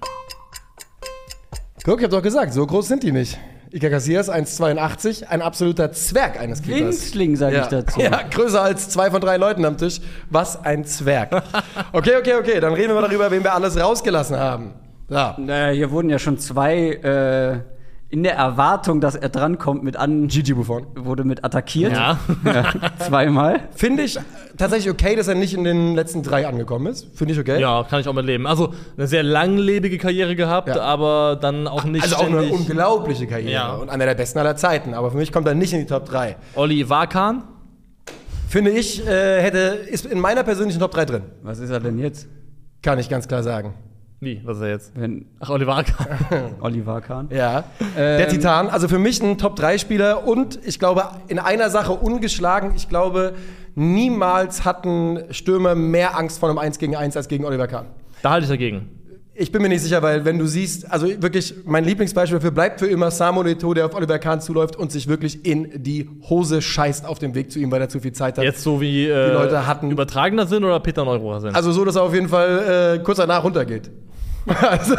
Guck, 1.83 1.99
ich 1.99 2.05
hab 2.05 2.11
doch 2.11 2.21
gesagt, 2.21 2.53
so 2.53 2.65
groß 2.65 2.87
sind 2.87 3.03
die 3.03 3.11
nicht. 3.11 3.37
Iker 3.73 3.89
Casillas 3.89 4.29
1,82, 4.29 5.25
ein 5.25 5.41
absoluter 5.41 5.91
Zwerg 5.91 6.39
eines 6.39 6.61
Keepers. 6.61 6.81
Winzling, 6.81 7.35
sage 7.35 7.55
ja. 7.55 7.63
ich 7.63 7.69
dazu. 7.69 7.99
Ja, 7.99 8.21
größer 8.21 8.61
als 8.61 8.89
zwei 8.89 9.09
von 9.09 9.19
drei 9.19 9.37
Leuten 9.37 9.65
am 9.65 9.77
Tisch. 9.77 9.99
Was 10.29 10.63
ein 10.63 10.85
Zwerg. 10.85 11.41
Okay, 11.91 12.15
okay, 12.17 12.35
okay, 12.35 12.59
dann 12.59 12.73
reden 12.73 12.89
wir 12.89 12.95
mal 13.01 13.07
darüber, 13.07 13.29
wen 13.31 13.43
wir 13.43 13.53
alles 13.53 13.79
rausgelassen 13.79 14.37
haben. 14.37 14.73
So. 15.07 15.15
Naja, 15.37 15.73
hier 15.73 15.91
wurden 15.91 16.09
ja 16.09 16.19
schon 16.19 16.37
zwei 16.37 16.93
äh, 16.93 17.72
in 18.13 18.21
der 18.21 18.35
Erwartung, 18.35 19.01
dass 19.01 19.15
er 19.15 19.29
drankommt, 19.29 19.83
mit 19.83 19.97
an 19.97 20.27
Gigi 20.27 20.53
Buffon. 20.53 20.85
wurde 20.95 21.23
mit 21.23 21.43
attackiert. 21.43 21.93
Ja. 21.93 22.19
Ja, 22.45 22.71
zweimal. 22.99 23.61
Finde 23.75 24.03
ich 24.03 24.19
tatsächlich 24.55 24.93
okay, 24.93 25.15
dass 25.15 25.27
er 25.27 25.33
nicht 25.33 25.55
in 25.55 25.63
den 25.63 25.95
letzten 25.95 26.21
drei 26.21 26.45
angekommen 26.47 26.85
ist. 26.85 27.07
Finde 27.17 27.33
ich 27.33 27.39
okay. 27.39 27.59
Ja, 27.59 27.83
kann 27.89 28.01
ich 28.01 28.07
auch 28.07 28.13
mit 28.13 28.25
leben. 28.27 28.45
Also 28.45 28.71
eine 28.97 29.07
sehr 29.07 29.23
langlebige 29.23 29.97
Karriere 29.97 30.35
gehabt, 30.35 30.67
Ja. 30.67 30.79
aber 30.83 31.39
dann 31.41 31.67
auch 31.67 31.85
nicht 31.85 32.03
Also 32.03 32.17
auch 32.17 32.27
eine 32.27 32.43
unglaubliche 32.43 33.25
Karriere 33.25 33.51
Ja. 33.51 33.73
und 33.73 33.89
einer 33.89 34.05
der 34.05 34.13
besten 34.13 34.37
aller 34.37 34.55
Zeiten. 34.55 34.93
Aber 34.93 35.09
für 35.09 35.17
mich 35.17 35.31
kommt 35.31 35.47
er 35.47 35.55
nicht 35.55 35.73
in 35.73 35.79
die 35.79 35.87
Top 35.87 36.05
3. 36.05 36.35
Olli 36.53 36.87
Wakan, 36.89 37.45
Finde 38.47 38.69
ich, 38.69 39.03
äh, 39.07 39.41
hätte, 39.41 39.57
ist 39.89 40.05
in 40.05 40.19
meiner 40.19 40.43
persönlichen 40.43 40.79
Top 40.79 40.91
3 40.91 41.05
drin. 41.05 41.23
Was 41.41 41.57
ist 41.57 41.71
er 41.71 41.79
denn 41.79 41.97
jetzt? 41.97 42.27
Kann 42.83 42.99
ich 42.99 43.09
ganz 43.09 43.27
klar 43.27 43.41
sagen. 43.41 43.73
Wie, 44.23 44.41
was 44.43 44.57
ist 44.57 44.63
er 44.63 44.69
jetzt? 44.69 44.91
Wenn 44.95 45.25
Ach, 45.39 45.49
Olli 45.49 45.65
Wakan. 45.67 45.95
Oliver 46.61 47.01
Kahn. 47.01 47.27
Ja. 47.31 47.59
Ähm, 47.79 48.17
der 48.17 48.27
Titan, 48.29 48.69
also 48.69 48.87
für 48.87 48.99
mich 48.99 49.21
ein 49.21 49.37
Top-3-Spieler 49.37 50.25
und 50.27 50.59
ich 50.65 50.79
glaube, 50.79 51.03
in 51.27 51.39
einer 51.39 51.69
Sache 51.69 51.93
ungeschlagen. 51.93 52.73
Ich 52.75 52.89
glaube, 52.89 53.33
niemals 53.75 54.65
hatten 54.65 55.19
Stürmer 55.31 55.75
mehr 55.75 56.17
Angst 56.17 56.39
vor 56.39 56.49
einem 56.49 56.57
1 56.57 56.79
gegen 56.79 56.95
1 56.95 57.17
als 57.17 57.27
gegen 57.27 57.45
Oliver 57.45 57.67
Kahn. 57.67 57.85
da 58.21 58.31
halte 58.31 58.45
ich 58.45 58.49
dagegen. 58.49 58.89
Ich 59.35 59.51
bin 59.51 59.63
mir 59.63 59.69
nicht 59.69 59.81
sicher, 59.81 60.03
weil 60.03 60.25
wenn 60.25 60.37
du 60.37 60.45
siehst, 60.45 60.91
also 60.91 61.07
wirklich, 61.07 61.55
mein 61.65 61.83
Lieblingsbeispiel 61.85 62.37
dafür 62.37 62.51
bleibt 62.51 62.79
für 62.79 62.85
immer 62.85 63.09
Samuel 63.09 63.55
Eto'o, 63.55 63.73
der 63.73 63.87
auf 63.87 63.95
Oliver 63.95 64.19
Kahn 64.19 64.41
zuläuft 64.41 64.75
und 64.75 64.91
sich 64.91 65.07
wirklich 65.07 65.43
in 65.43 65.81
die 65.81 66.07
Hose 66.29 66.61
scheißt 66.61 67.03
auf 67.07 67.17
dem 67.17 67.33
Weg 67.33 67.51
zu 67.51 67.57
ihm, 67.57 67.71
weil 67.71 67.81
er 67.81 67.89
zu 67.89 67.99
viel 67.99 68.11
Zeit 68.13 68.37
hat. 68.37 68.43
Jetzt 68.43 68.61
so 68.61 68.79
wie 68.79 69.07
äh, 69.07 69.33
Leute 69.33 69.65
hatten- 69.65 69.89
übertragener 69.89 70.45
Sinn 70.45 70.63
oder 70.63 70.79
Peter 70.79 71.03
Neurohrer 71.03 71.41
Sinn? 71.41 71.55
Also 71.55 71.71
so, 71.71 71.83
dass 71.83 71.95
er 71.95 72.03
auf 72.03 72.13
jeden 72.13 72.29
Fall 72.29 72.97
äh, 72.99 73.03
kurz 73.03 73.17
danach 73.17 73.43
runtergeht. 73.43 73.89
Also, 74.63 74.95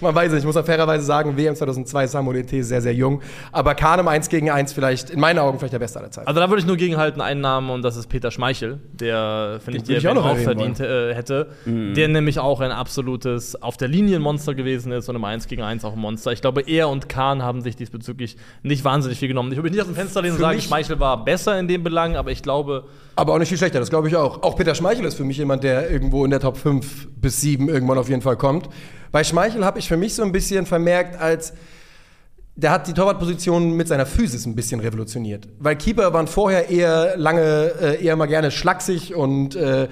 man 0.00 0.14
weiß 0.14 0.30
nicht, 0.32 0.40
ich 0.40 0.46
muss 0.46 0.56
auch 0.56 0.64
fairerweise 0.64 1.04
sagen, 1.04 1.36
WM 1.36 1.54
2002 1.54 2.06
Samuel 2.06 2.42
Eto'o 2.42 2.62
sehr, 2.62 2.80
sehr 2.80 2.94
jung. 2.94 3.20
Aber 3.52 3.74
Kahn 3.74 4.00
im 4.00 4.08
1 4.08 4.28
gegen 4.28 4.50
1 4.50 4.72
vielleicht, 4.72 5.10
in 5.10 5.20
meinen 5.20 5.38
Augen 5.38 5.58
vielleicht 5.58 5.72
der 5.74 5.78
Beste 5.78 5.98
aller 5.98 6.10
Zeiten. 6.10 6.28
Also 6.28 6.40
da 6.40 6.48
würde 6.48 6.60
ich 6.60 6.66
nur 6.66 6.76
gegenhalten 6.76 7.20
einen 7.20 7.40
Namen 7.40 7.70
und 7.70 7.82
das 7.82 7.96
ist 7.96 8.08
Peter 8.08 8.30
Schmeichel, 8.30 8.80
der 8.92 9.60
finde 9.64 9.80
ich, 9.80 9.88
ich 9.88 10.06
auch 10.06 10.12
auch, 10.12 10.14
noch 10.14 10.24
auch 10.24 10.28
erwähnen 10.30 10.74
verdient 10.74 10.80
äh, 10.80 11.14
hätte, 11.14 11.48
der 11.66 12.08
nämlich 12.08 12.38
auch 12.38 12.60
ein 12.60 12.70
absolutes 12.70 13.60
auf 13.60 13.76
der 13.76 13.88
Linie 13.88 14.16
ein 14.16 14.22
Monster 14.22 14.54
gewesen 14.54 14.92
ist 14.92 15.08
und 15.08 15.16
im 15.16 15.24
1 15.24 15.46
gegen 15.48 15.62
1 15.62 15.84
auch 15.84 15.92
ein 15.94 15.98
Monster. 15.98 16.32
Ich 16.32 16.40
glaube, 16.40 16.62
er 16.62 16.88
und 16.88 17.08
Kahn 17.08 17.42
haben 17.42 17.60
sich 17.62 17.76
diesbezüglich 17.76 18.36
nicht 18.62 18.84
wahnsinnig 18.84 19.18
viel 19.18 19.28
genommen. 19.28 19.50
Ich 19.52 19.56
würde 19.56 19.64
mich 19.64 19.72
nicht 19.72 19.82
aus 19.82 19.88
dem 19.88 19.96
Fenster 19.96 20.22
lehnen 20.22 20.34
und 20.34 20.40
sagen, 20.40 20.60
Schmeichel 20.60 20.98
war 21.00 21.24
besser 21.24 21.58
in 21.58 21.68
dem 21.68 21.82
Belang, 21.82 22.16
aber 22.16 22.30
ich 22.30 22.42
glaube, 22.42 22.84
Aber 23.16 23.34
auch 23.34 23.38
nicht 23.38 23.48
viel 23.48 23.58
schlechter, 23.58 23.80
das 23.80 23.90
glaube 23.90 24.08
ich 24.08 24.16
auch. 24.16 24.42
Auch 24.42 24.56
Peter 24.56 24.74
Schmeichel 24.74 25.04
ist 25.04 25.14
für 25.14 25.24
mich 25.24 25.38
jemand, 25.38 25.64
der 25.64 25.90
irgendwo 25.90 26.24
in 26.24 26.30
der 26.30 26.40
Top 26.40 26.56
5 26.56 27.08
bis 27.20 27.40
7 27.40 27.68
irgendwann 27.68 27.98
auf 27.98 28.08
jeden 28.08 28.22
Fall 28.22 28.27
kommt. 28.36 28.68
Bei 29.12 29.24
Schmeichel 29.24 29.64
habe 29.64 29.78
ich 29.78 29.88
für 29.88 29.96
mich 29.96 30.14
so 30.14 30.22
ein 30.22 30.32
bisschen 30.32 30.66
vermerkt, 30.66 31.20
als 31.20 31.54
der 32.56 32.72
hat 32.72 32.88
die 32.88 32.92
Torwartposition 32.92 33.72
mit 33.76 33.86
seiner 33.86 34.04
Physis 34.04 34.44
ein 34.44 34.56
bisschen 34.56 34.80
revolutioniert. 34.80 35.48
Weil 35.60 35.76
Keeper 35.76 36.12
waren 36.12 36.26
vorher 36.26 36.68
eher 36.68 37.16
lange, 37.16 37.72
äh, 37.80 38.04
eher 38.04 38.16
mal 38.16 38.26
gerne 38.26 38.50
schlaksig 38.50 39.14
und 39.14 39.54
äh, 39.54 39.86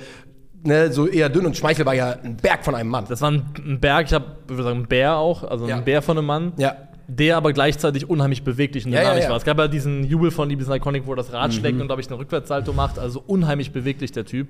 ne, 0.65 0.93
so 0.93 1.07
eher 1.07 1.29
dünn. 1.29 1.47
Und 1.47 1.57
Schmeichel 1.57 1.87
war 1.87 1.95
ja 1.95 2.17
ein 2.25 2.37
Berg 2.37 2.65
von 2.65 2.75
einem 2.75 2.91
Mann. 2.91 3.05
das 3.09 3.21
war 3.21 3.31
ein, 3.31 3.79
Berg, 3.81 4.07
ich 4.07 4.13
habe, 4.13 4.25
würde 4.49 4.65
sagen, 4.65 4.81
ein 4.81 4.89
Bär 4.89 5.17
auch, 5.17 5.45
also 5.45 5.69
Ja. 5.69 5.77
ein 5.77 5.85
Bär 5.85 6.03
von 6.03 6.19
einem 6.19 6.27
Mann. 6.27 6.53
Ja. 6.57 6.77
der 7.09 7.37
aber 7.37 7.53
gleichzeitig 7.53 8.11
unheimlich 8.11 8.43
beweglich 8.43 8.85
und 8.85 8.91
Ja, 8.91 8.97
ja, 8.99 9.03
dynamisch 9.05 9.25
ja. 9.27 9.31
war. 9.31 9.37
Es 9.37 9.45
gab 9.45 9.57
ja 9.59 9.69
diesen 9.69 10.03
Jubel 10.03 10.33
von 10.33 10.49
diesen 10.49 10.75
Iconic, 10.75 11.07
wo 11.07 11.13
er 11.13 11.17
das 11.19 11.33
Rad 11.33 11.53
Mhm. 11.53 11.55
schlägt 11.55 11.81
und, 11.81 11.87
glaube 11.87 12.01
ich, 12.03 12.09
einen 12.09 12.19
Rückwärtssalto 12.19 12.73
macht. 12.73 12.99
Also 12.99 13.23
unheimlich 13.25 13.71
beweglich, 13.71 14.11
der 14.11 14.25
Typ. 14.25 14.49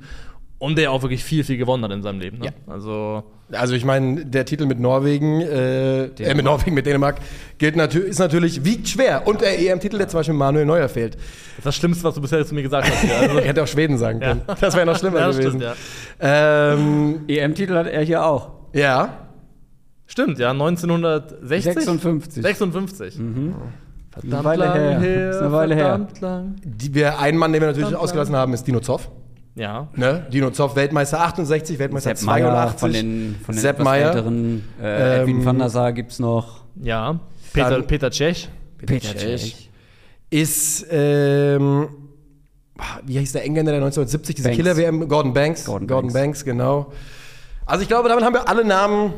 Und 0.59 0.79
der 0.79 0.91
auch 0.91 1.03
wirklich 1.03 1.23
viel, 1.23 1.45
viel 1.45 1.59
gewonnen 1.59 1.85
hat 1.85 1.91
in 1.93 2.03
seinem 2.03 2.19
Leben. 2.19 2.39
Ne? 2.39 2.47
Ja. 2.47 2.53
Also, 2.73 3.25
Also 3.53 3.75
ich 3.75 3.85
meine, 3.85 4.25
der 4.25 4.47
Titel 4.47 4.65
mit 4.65 4.81
Norwegen, 4.81 5.43
äh, 5.43 6.05
äh, 6.07 6.35
mit 6.35 6.47
Norwegen, 6.47 6.73
mit 6.75 6.87
Dänemark, 6.87 7.17
gilt 7.59 7.77
natü 7.77 7.99
ist 7.99 8.19
natürlich, 8.19 8.65
wiegt 8.65 8.89
schwer. 8.89 9.27
Und 9.27 9.43
der 9.43 9.59
EM-Titel, 9.61 9.99
der 9.99 10.09
zum 10.09 10.19
Beispiel 10.21 10.35
Manuel 10.35 10.65
Neuer 10.65 10.89
fehlt. 10.89 11.15
das 11.17 11.23
ist 11.59 11.67
das 11.67 11.77
Schlimmste, 11.77 12.05
was 12.05 12.15
du 12.15 12.23
bisher 12.23 12.45
zu 12.47 12.55
mir 12.55 12.63
gesagt 12.63 12.89
hast. 12.91 13.01
hier. 13.03 13.15
Also, 13.21 13.39
Ich 13.39 13.45
hätte 13.47 13.63
auch 13.63 13.67
Schweden 13.67 13.99
sagen 13.99 14.21
können. 14.21 14.41
Das 14.61 14.75
wäre 14.75 14.87
noch 14.87 14.99
schlimmer 14.99 15.21
Ja, 15.21 15.31
gewesen. 15.31 15.61
stimmt, 15.61 15.77
ähm, 16.21 17.21
EM-Titel 17.29 17.75
hat 17.75 17.87
er 17.89 18.03
hier 18.03 18.25
auch. 18.25 18.51
ja. 18.73 19.19
Stimmt, 20.09 20.39
ja, 20.39 20.53
1960? 20.53 21.75
56. 21.75 22.43
56. 22.43 23.19
Eine 23.19 24.45
Weile 24.45 24.73
her. 24.73 25.31
Ist 25.31 25.39
eine 25.39 25.53
Weile 25.53 25.75
her. 25.75 25.85
verdammt 25.85 26.21
lang. 26.21 26.55
Die 26.65 26.95
wir, 26.95 27.19
einen 27.19 27.37
Mann, 27.37 27.53
den 27.53 27.61
wir 27.61 27.67
natürlich 27.67 27.89
Verdammt 27.89 28.05
ausgelassen 28.05 28.37
haben, 28.37 28.55
ist 28.55 28.65
Dino 28.67 28.79
Zoff. 28.81 29.11
Ja. 29.57 29.89
Ne? 29.97 30.27
Dino 30.33 30.51
Zoff, 30.51 30.77
Weltmeister 30.77 31.21
68, 31.23 31.79
Weltmeister 31.79 32.15
Sepp 32.15 32.27
Meyer 32.27 32.51
82. 32.51 32.81
von 32.81 32.93
den, 32.93 33.37
von 33.45 33.55
den 33.55 33.61
Sepp 33.61 33.77
etwas 33.77 33.85
Meyer. 33.85 34.09
älteren. 34.11 34.65
Äh, 34.81 35.21
Edwin 35.23 35.39
Ähm, 35.39 35.45
van 35.47 35.59
der 35.59 35.71
Sar 35.71 35.93
gibt's 35.93 36.19
noch. 36.19 36.61
Ja. 36.81 37.19
Peter, 37.53 37.71
Dann- 37.71 37.87
Peter 37.87 38.11
Cech. 38.11 38.49
Peter 38.79 39.01
Cech. 39.01 39.41
Cech. 39.41 39.71
Ist, 40.29 40.87
ähm, 40.91 41.89
wie 43.05 43.19
hieß 43.19 43.33
der 43.33 43.45
Engländer 43.45 43.73
der 43.73 43.81
1970, 43.81 44.35
diese 44.37 44.49
Banks. 44.49 44.57
Killer-WM? 44.57 45.09
Gordon 45.09 45.33
Banks. 45.33 45.65
Gordon 45.65 45.89
Gordon 45.89 46.13
Banks. 46.13 46.41
Banks, 46.41 46.45
genau. 46.45 46.93
Also 47.65 47.83
ich 47.83 47.89
glaube, 47.89 48.09
damit 48.11 48.25
haben 48.25 48.35
wir 48.35 48.49
alle 48.49 48.65
Namen 48.65 49.15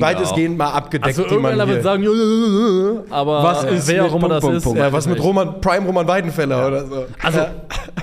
weitestgehend 0.00 0.58
mal 0.58 0.70
abgedeckt, 0.70 1.06
Also 1.18 1.24
irgendeiner 1.26 1.66
wird 1.68 1.82
sagen, 1.82 2.02
"Jö, 2.02 3.00
aber 3.10 3.42
Was 3.42 3.64
ist 3.64 3.88
wer 3.88 4.04
auch 4.04 4.14
immer 4.14 4.28
das 4.28 4.40
Punkt, 4.40 4.56
ist. 4.58 4.64
Punkt, 4.64 4.78
ja, 4.78 4.92
was 4.92 5.06
mit 5.06 5.22
Roman, 5.22 5.60
Prime 5.60 5.86
Roman 5.86 6.06
Weidenfeller 6.06 6.66
oder 6.66 6.86
so. 6.86 7.06
Also, 7.22 7.38
Ja. 7.38 7.50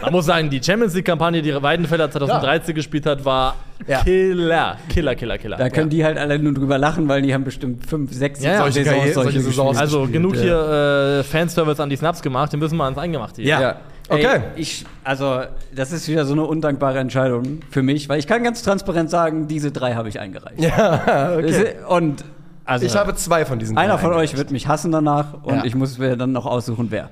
man 0.02 0.12
muss 0.12 0.26
sagen, 0.26 0.50
die 0.50 0.62
Champions 0.64 0.94
League-Kampagne, 0.94 1.42
die 1.42 1.62
Weidenfeller 1.62 2.10
2013 2.12 2.76
gespielt 2.76 3.06
hat, 3.06 3.24
war 3.26 3.56
Ja. 3.88 4.04
Killer. 4.04 4.78
Killer, 4.90 5.16
Killer, 5.16 5.38
Killer. 5.38 5.58
Da 5.58 5.70
können 5.70 5.90
die 5.90 6.04
halt 6.06 6.18
alle 6.18 6.38
nur 6.38 6.54
drüber 6.54 6.78
lachen, 6.78 7.08
weil 7.08 7.22
die 7.24 7.34
haben 7.34 7.44
bestimmt 7.44 7.86
fünf, 7.86 8.14
sechs 8.14 8.44
Ja, 8.44 8.52
ja. 8.54 8.58
Solche 8.60 8.84
Karriere- 8.84 9.14
solche 9.14 9.40
Saisons. 9.42 9.56
gespielt. 9.58 9.78
also 9.82 10.00
gespielt, 10.02 10.14
genug 10.14 10.36
ja. 10.36 10.42
hier 10.42 11.20
äh, 11.20 11.24
Fanservice 11.24 11.80
an 11.82 11.90
die 11.90 11.96
Snaps 11.96 12.22
gemacht, 12.22 12.54
den 12.54 12.60
müssen 12.60 12.78
wir 12.78 12.84
ans 12.84 12.98
Eingemachte 13.00 13.42
hier. 13.42 13.60
Ja. 13.60 13.76
Okay. 14.12 14.26
Ey, 14.26 14.42
ich, 14.62 14.86
also, 15.04 15.42
das 15.74 15.92
ist 15.92 16.08
wieder 16.08 16.26
so 16.26 16.34
eine 16.34 16.44
undankbare 16.44 17.00
Entscheidung 17.00 17.62
für 17.70 17.82
mich, 17.82 18.10
weil 18.10 18.20
ich 18.20 18.28
kann 18.28 18.44
ganz 18.44 18.62
transparent 18.62 19.10
sagen, 19.10 19.48
diese 19.48 19.72
drei 19.72 19.94
habe 19.96 20.10
ich 20.10 20.20
eingereicht. 20.20 20.60
Ja, 20.60 21.34
okay. 21.38 21.76
Und 21.88 22.24
also, 22.66 22.86
Ich 22.86 22.96
habe 22.96 23.16
zwei 23.16 23.46
von 23.46 23.58
diesen 23.60 23.78
einer 23.78 23.96
drei 23.96 24.02
von 24.02 24.14
euch 24.14 24.38
wird 24.38 24.52
mich 24.52 24.68
hassen 24.68 24.92
danach 24.92 25.34
und 25.44 25.56
Ja. 25.56 25.66
ich 25.66 25.76
muss 25.76 25.98
mir 25.98 26.16
dann 26.16 26.32
noch 26.32 26.46
aussuchen, 26.46 26.88
wer. 26.90 27.10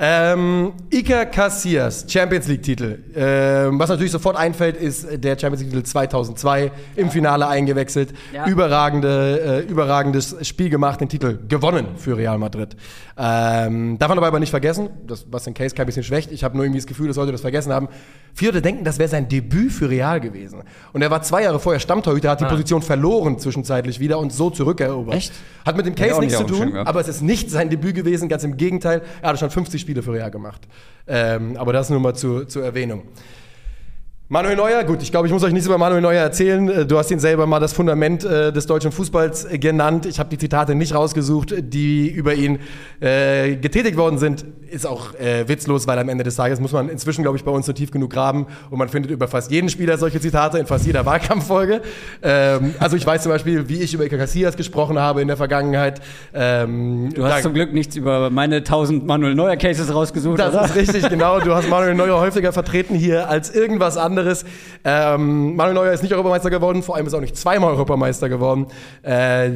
Ähm, 0.00 0.74
Iker 0.90 1.26
Casillas, 1.26 2.04
Champions 2.08 2.46
League-Titel. 2.46 2.98
Ähm, 3.16 3.80
was 3.80 3.88
natürlich 3.88 4.12
sofort 4.12 4.36
einfällt, 4.36 4.76
ist 4.76 5.04
der 5.24 5.36
Champions 5.36 5.62
League-Titel 5.62 5.82
2002 5.82 6.70
im 6.94 7.10
Finale 7.10 7.48
eingewechselt. 7.48 8.14
Ja. 8.32 8.46
Überragende, 8.46 9.64
äh, 9.66 9.68
überragendes 9.70 10.36
Spiel 10.46 10.70
gemacht, 10.70 11.00
den 11.00 11.08
Titel 11.08 11.40
gewonnen 11.48 11.86
für 11.96 12.16
Real 12.16 12.38
Madrid. 12.38 12.76
Ähm, 13.16 13.98
darf 13.98 14.08
man 14.08 14.20
aber 14.22 14.38
nicht 14.38 14.50
vergessen, 14.50 14.88
das, 15.04 15.26
was 15.32 15.42
den 15.42 15.54
Case 15.54 15.74
kein 15.74 15.86
bisschen 15.86 16.04
schwächt, 16.04 16.30
ich 16.30 16.44
habe 16.44 16.54
nur 16.56 16.64
irgendwie 16.64 16.78
das 16.78 16.86
Gefühl, 16.86 17.08
dass 17.08 17.16
Leute 17.16 17.32
das 17.32 17.40
vergessen 17.40 17.72
haben. 17.72 17.88
Viele 18.34 18.62
denken, 18.62 18.84
das 18.84 19.00
wäre 19.00 19.08
sein 19.08 19.28
Debüt 19.28 19.72
für 19.72 19.90
Real 19.90 20.20
gewesen. 20.20 20.62
Und 20.92 21.02
er 21.02 21.10
war 21.10 21.22
zwei 21.22 21.42
Jahre 21.42 21.58
vorher 21.58 21.80
Stammtorhüter, 21.80 22.30
hat 22.30 22.40
die 22.40 22.44
Ah. 22.44 22.50
Position 22.50 22.82
verloren 22.82 23.40
zwischenzeitlich 23.40 23.98
wieder 23.98 24.20
und 24.20 24.32
so 24.32 24.50
zurückerobert. 24.50 25.16
Echt? 25.16 25.32
Hat 25.66 25.76
mit 25.76 25.86
dem 25.86 25.96
Case 25.96 26.20
nichts 26.20 26.38
zu 26.38 26.44
tun, 26.44 26.76
aber 26.76 27.00
es 27.00 27.08
ist 27.08 27.20
nicht 27.20 27.50
sein 27.50 27.68
Debüt 27.68 27.96
gewesen, 27.96 28.28
ganz 28.28 28.44
im 28.44 28.56
Gegenteil. 28.56 29.02
Er 29.22 29.30
hatte 29.30 29.40
schon 29.40 29.50
50 29.50 29.87
Spiele 29.88 30.02
für 30.02 30.12
Real 30.12 30.30
gemacht. 30.30 30.68
Ähm, 31.06 31.56
aber 31.56 31.72
das 31.72 31.88
nur 31.88 31.98
mal 31.98 32.14
zu, 32.14 32.44
zur 32.44 32.62
Erwähnung. 32.62 33.04
Manuel 34.30 34.56
Neuer, 34.56 34.84
gut, 34.84 35.02
ich 35.02 35.10
glaube, 35.10 35.26
ich 35.26 35.32
muss 35.32 35.42
euch 35.42 35.54
nichts 35.54 35.66
über 35.66 35.78
Manuel 35.78 36.02
Neuer 36.02 36.20
erzählen. 36.20 36.68
Äh, 36.68 36.84
Du 36.84 36.98
hast 36.98 37.10
ihn 37.10 37.18
selber 37.18 37.46
mal 37.46 37.60
das 37.60 37.72
Fundament 37.72 38.24
äh, 38.24 38.52
des 38.52 38.66
deutschen 38.66 38.92
Fußballs 38.92 39.46
äh, 39.46 39.58
genannt. 39.58 40.04
Ich 40.04 40.18
habe 40.18 40.28
die 40.28 40.36
Zitate 40.36 40.74
nicht 40.74 40.94
rausgesucht, 40.94 41.54
die 41.58 42.10
über 42.10 42.34
ihn 42.34 42.58
äh, 43.00 43.56
getätigt 43.56 43.96
worden 43.96 44.18
sind. 44.18 44.44
Ist 44.70 44.86
auch 44.86 45.14
äh, 45.14 45.48
witzlos, 45.48 45.86
weil 45.86 45.98
am 45.98 46.10
Ende 46.10 46.24
des 46.24 46.36
Tages 46.36 46.60
muss 46.60 46.72
man 46.72 46.90
inzwischen, 46.90 47.22
glaube 47.22 47.38
ich, 47.38 47.44
bei 47.44 47.50
uns 47.50 47.64
so 47.64 47.72
tief 47.72 47.90
genug 47.90 48.10
graben 48.12 48.46
und 48.68 48.76
man 48.78 48.90
findet 48.90 49.10
über 49.12 49.28
fast 49.28 49.50
jeden 49.50 49.70
Spieler 49.70 49.96
solche 49.96 50.20
Zitate 50.20 50.58
in 50.58 50.66
fast 50.66 50.84
jeder 50.84 51.06
Wahlkampffolge. 51.06 51.80
Ähm, 52.22 52.74
also 52.80 52.96
ich 52.98 53.06
weiß 53.06 53.22
zum 53.22 53.32
Beispiel, 53.32 53.66
wie 53.70 53.80
ich 53.80 53.94
über 53.94 54.04
Iker 54.04 54.18
Casillas 54.18 54.58
gesprochen 54.58 54.98
habe 54.98 55.22
in 55.22 55.28
der 55.28 55.38
Vergangenheit. 55.38 56.02
Ähm, 56.34 57.08
Du 57.14 57.24
hast 57.24 57.38
da- 57.38 57.42
zum 57.44 57.54
Glück 57.54 57.72
nichts 57.72 57.96
über 57.96 58.28
meine 58.28 58.56
1000 58.56 59.06
Manuel 59.06 59.34
Neuer 59.34 59.56
Cases 59.56 59.90
rausgesucht, 59.94 60.38
das 60.38 60.52
oder? 60.54 60.66
ist 60.66 60.76
richtig, 60.76 61.08
genau. 61.08 61.40
Du 61.40 61.54
hast 61.54 61.66
Manuel 61.70 61.94
Neuer 61.94 62.20
häufiger 62.20 62.52
vertreten 62.52 62.94
hier 62.94 63.30
als 63.30 63.54
irgendwas 63.54 63.96
anderes. 63.96 64.17
Ähm, 64.84 65.56
Manuel 65.56 65.74
Neuer 65.74 65.92
ist 65.92 66.02
nicht 66.02 66.12
Europameister 66.12 66.50
geworden, 66.50 66.82
vor 66.82 66.96
allem 66.96 67.06
ist 67.06 67.12
er 67.12 67.18
auch 67.18 67.22
nicht 67.22 67.36
zweimal 67.36 67.70
Europameister 67.70 68.28
geworden. 68.28 68.66
Äh, 69.02 69.50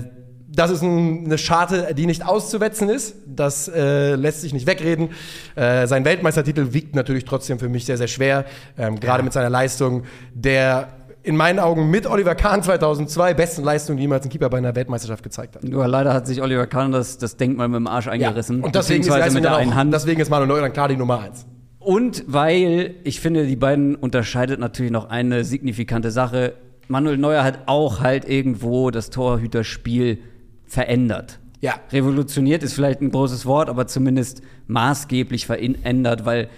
das 0.55 0.71
ist 0.71 0.83
ein, 0.83 1.25
eine 1.25 1.39
Scharte, 1.39 1.95
die 1.95 2.07
nicht 2.07 2.27
auszuwetzen 2.27 2.89
ist. 2.91 3.17
Das 3.27 3.69
äh, 3.69 4.15
lässt 4.15 4.43
sich 4.43 4.53
nicht 4.53 4.67
wegreden. 4.67 5.11
Äh, 5.55 5.87
sein 5.87 6.05
Weltmeistertitel 6.05 6.73
wiegt 6.73 6.95
natürlich 6.95 7.25
trotzdem 7.25 7.59
für 7.59 7.69
mich 7.69 7.87
sehr, 7.87 7.97
sehr 7.97 8.09
schwer. 8.09 8.45
Ähm, 8.77 9.01
Gerade 9.01 9.23
mit 9.23 9.33
seiner 9.33 9.51
Leistung, 9.51 10.03
der 10.35 10.89
in 11.23 11.37
meinen 11.37 11.59
Augen 11.59 11.89
mit 11.89 12.07
Oliver 12.07 12.35
Kahn 12.35 12.63
2002 12.63 13.35
besten 13.35 13.63
Leistung, 13.63 13.97
die 13.97 14.03
jemals 14.03 14.25
ein 14.25 14.31
Keeper 14.31 14.51
bei 14.51 14.59
einer 14.59 14.75
Weltmeisterschaft 14.75 15.23
gezeigt 15.23 15.55
hat. 15.55 15.65
Nur 15.65 15.87
leider 15.87 16.13
hat 16.13 16.27
sich 16.27 16.43
Oliver 16.43 16.67
Kahn 16.67 16.93
das, 16.93 17.17
das 17.17 17.37
Denkmal 17.37 17.69
mit 17.69 17.77
dem 17.77 17.87
Arsch 17.87 18.09
eingerissen. 18.09 18.63
Und 18.63 18.75
deswegen 18.75 19.05
ist, 19.05 19.35
mit 19.35 19.45
der 19.45 19.57
einen 19.57 19.75
Hand. 19.75 19.95
deswegen 19.95 20.21
ist 20.21 20.31
Manuel 20.31 20.49
Neuer 20.49 20.63
dann 20.63 20.73
klar 20.73 20.89
die 20.89 20.97
Nummer 20.97 21.21
eins. 21.21 21.47
Und 21.85 22.25
weil 22.27 22.95
ich 23.05 23.21
finde, 23.21 23.47
die 23.47 23.57
beiden 23.57 23.97
unterscheidet 23.97 24.61
natürlich 24.61 24.93
noch 24.93 25.09
eine 25.09 25.45
signifikante 25.45 26.11
Sache. 26.11 26.55
Manuel 26.89 27.19
Neuer 27.19 27.45
hat 27.45 27.61
auch 27.67 28.01
halt 28.01 28.29
irgendwo 28.29 28.91
das 28.91 29.11
Torhüterspiel 29.11 30.19
verändert. 30.65 31.39
Ja. 31.61 31.75
Revolutioniert 31.93 32.63
ist 32.63 32.75
vielleicht 32.75 33.01
ein 33.01 33.11
großes 33.11 33.47
Wort, 33.47 33.69
aber 33.69 33.87
zumindest 33.87 34.43
maßgeblich 34.67 35.47
verändert, 35.47 36.25
weil 36.25 36.49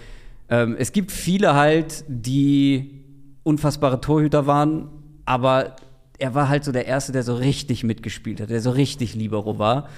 ähm, 0.49 0.75
es 0.79 0.91
gibt 0.91 1.11
viele 1.11 1.53
halt, 1.53 2.03
die 2.07 3.03
unfassbare 3.43 4.01
Torhüter 4.01 4.47
waren, 4.47 4.89
aber 5.25 5.75
er 6.17 6.33
war 6.33 6.49
halt 6.49 6.63
so 6.63 6.71
der 6.71 6.87
Erste, 6.87 7.11
der 7.11 7.23
so 7.23 7.35
richtig 7.35 7.83
mitgespielt 7.83 8.41
hat, 8.41 8.49
der 8.49 8.61
so 8.61 8.71
richtig 8.71 9.15
Libero 9.15 9.59
war. 9.59 9.89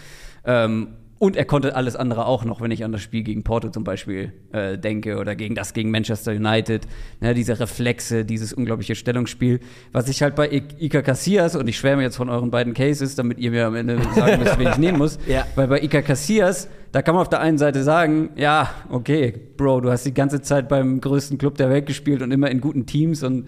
Ähm, 0.44 0.90
und 1.20 1.36
er 1.36 1.46
konnte 1.46 1.76
alles 1.76 1.96
andere 1.96 2.26
auch 2.26 2.46
noch, 2.46 2.62
wenn 2.62 2.70
ich 2.70 2.84
an 2.84 2.92
das 2.92 3.02
Spiel 3.02 3.24
gegen 3.24 3.44
Porto 3.44 3.70
zum 3.70 3.84
Beispiel 3.84 4.34
äh, 4.52 4.78
denke 4.78 5.18
oder 5.18 5.36
gegen 5.36 5.56
das 5.56 5.74
gegen 5.74 5.90
Manchester 5.90 6.32
United. 6.32 6.88
Ne, 7.22 7.34
diese 7.34 7.60
Reflexe, 7.60 8.24
dieses 8.24 8.54
unglaubliche 8.54 8.94
Stellungsspiel. 8.94 9.60
Was 9.92 10.10
ich 10.10 10.22
halt 10.22 10.36
bei 10.36 10.52
I 10.52 10.64
Iker 10.80 11.02
Casillas, 11.02 11.56
und 11.56 11.68
ich 11.68 11.78
schwärme 11.78 12.04
jetzt 12.04 12.18
von 12.18 12.30
euren 12.30 12.52
beiden 12.52 12.74
Cases, 12.74 13.16
damit 13.16 13.40
ihr 13.40 13.52
mir 13.52 13.66
am 13.66 13.76
Ende 13.76 14.00
sagen 14.16 14.44
müsst, 14.44 14.60
wen 14.60 14.68
ich 14.68 14.78
nehmen 14.78 15.00
muss. 15.00 15.18
Ja. 15.28 15.48
Weil 15.56 15.68
bei 15.68 15.82
Iker 15.82 16.04
Casillas, 16.04 16.68
da 16.92 17.02
kann 17.02 17.16
man 17.16 17.24
auf 17.24 17.30
der 17.30 17.40
einen 17.40 17.58
Seite 17.58 17.84
sagen, 17.84 18.30
ja, 18.36 18.70
okay, 18.90 19.34
Bro, 19.58 19.82
du 19.82 19.92
hast 19.92 20.06
die 20.06 20.14
ganze 20.14 20.42
Zeit 20.42 20.70
beim 20.70 21.02
größten 21.02 21.40
Club 21.40 21.58
der 21.58 21.70
Welt 21.70 21.88
gespielt 21.88 22.22
und 22.22 22.32
immer 22.32 22.52
in 22.52 22.62
guten 22.62 22.86
Teams 22.86 23.24
und 23.24 23.48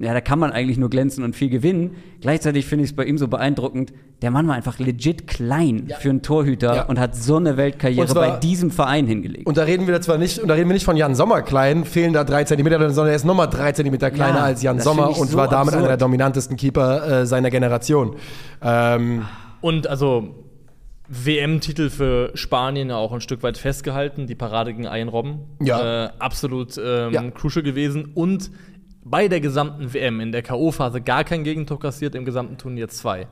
ja, 0.00 0.12
da 0.14 0.20
kann 0.20 0.38
man 0.38 0.50
eigentlich 0.50 0.78
nur 0.78 0.88
glänzen 0.90 1.22
und 1.24 1.36
viel 1.36 1.50
gewinnen. 1.50 1.96
Gleichzeitig 2.20 2.66
finde 2.66 2.84
ich 2.84 2.90
es 2.90 2.96
bei 2.96 3.04
ihm 3.04 3.18
so 3.18 3.28
beeindruckend, 3.28 3.92
der 4.22 4.30
Mann 4.30 4.48
war 4.48 4.54
einfach 4.54 4.78
legit 4.78 5.26
klein 5.26 5.84
Ja. 5.88 5.96
für 5.98 6.08
einen 6.10 6.22
Torhüter 6.22 6.74
Ja. 6.74 6.82
und 6.86 6.98
hat 6.98 7.14
so 7.14 7.36
eine 7.36 7.56
Weltkarriere 7.56 8.06
zwar- 8.06 8.30
bei 8.32 8.36
diesem 8.38 8.70
Verein 8.70 9.06
hingelegt. 9.06 9.46
Und 9.46 9.56
da 9.56 9.62
reden 9.64 9.86
wir 9.86 10.00
zwar 10.00 10.18
nicht, 10.18 10.38
und 10.38 10.48
da 10.48 10.54
reden 10.54 10.68
wir 10.68 10.74
nicht 10.74 10.84
von 10.84 10.96
Jan 10.96 11.14
Sommer 11.14 11.42
klein, 11.42 11.84
fehlen 11.84 12.12
da 12.12 12.24
drei 12.24 12.44
Zentimeter, 12.44 12.78
sondern 12.90 13.08
er 13.12 13.16
ist 13.16 13.24
nochmal 13.24 13.48
drei 13.48 13.72
Zentimeter 13.72 14.10
kleiner 14.10 14.38
Ja, 14.38 14.44
als 14.44 14.62
Jan 14.62 14.80
Sommer 14.80 15.16
und 15.18 15.28
so 15.28 15.36
war 15.36 15.48
damit 15.48 15.68
absurd. 15.68 15.76
einer 15.78 15.88
der 15.88 15.96
dominantesten 15.98 16.56
Keeper 16.56 17.20
äh, 17.22 17.26
seiner 17.26 17.50
Generation. 17.50 18.16
Ähm, 18.62 19.26
Und 19.60 19.86
also 19.86 20.34
WM-Titel 21.08 21.90
für 21.90 22.30
Spanien 22.34 22.90
auch 22.92 23.12
ein 23.12 23.20
Stück 23.20 23.42
weit 23.42 23.58
festgehalten, 23.58 24.26
die 24.26 24.34
Parade 24.36 24.72
gegen 24.72 24.84
Ian 24.84 25.08
Robben. 25.08 25.40
Ja. 25.60 26.04
Äh, 26.04 26.08
absolut 26.20 26.78
ähm, 26.78 27.12
Ja. 27.12 27.30
crucial 27.30 27.64
gewesen. 27.64 28.12
Und 28.14 28.50
bei 29.10 29.28
der 29.28 29.40
gesamten 29.40 29.92
WM 29.92 30.20
in 30.20 30.32
der 30.32 30.42
K.O.-Phase 30.42 31.00
gar 31.00 31.24
kein 31.24 31.44
Gegentor 31.44 31.78
kassiert, 31.80 32.14
im 32.14 32.24
gesamten 32.24 32.56
Turnier 32.58 32.88
zwei. 32.88 33.26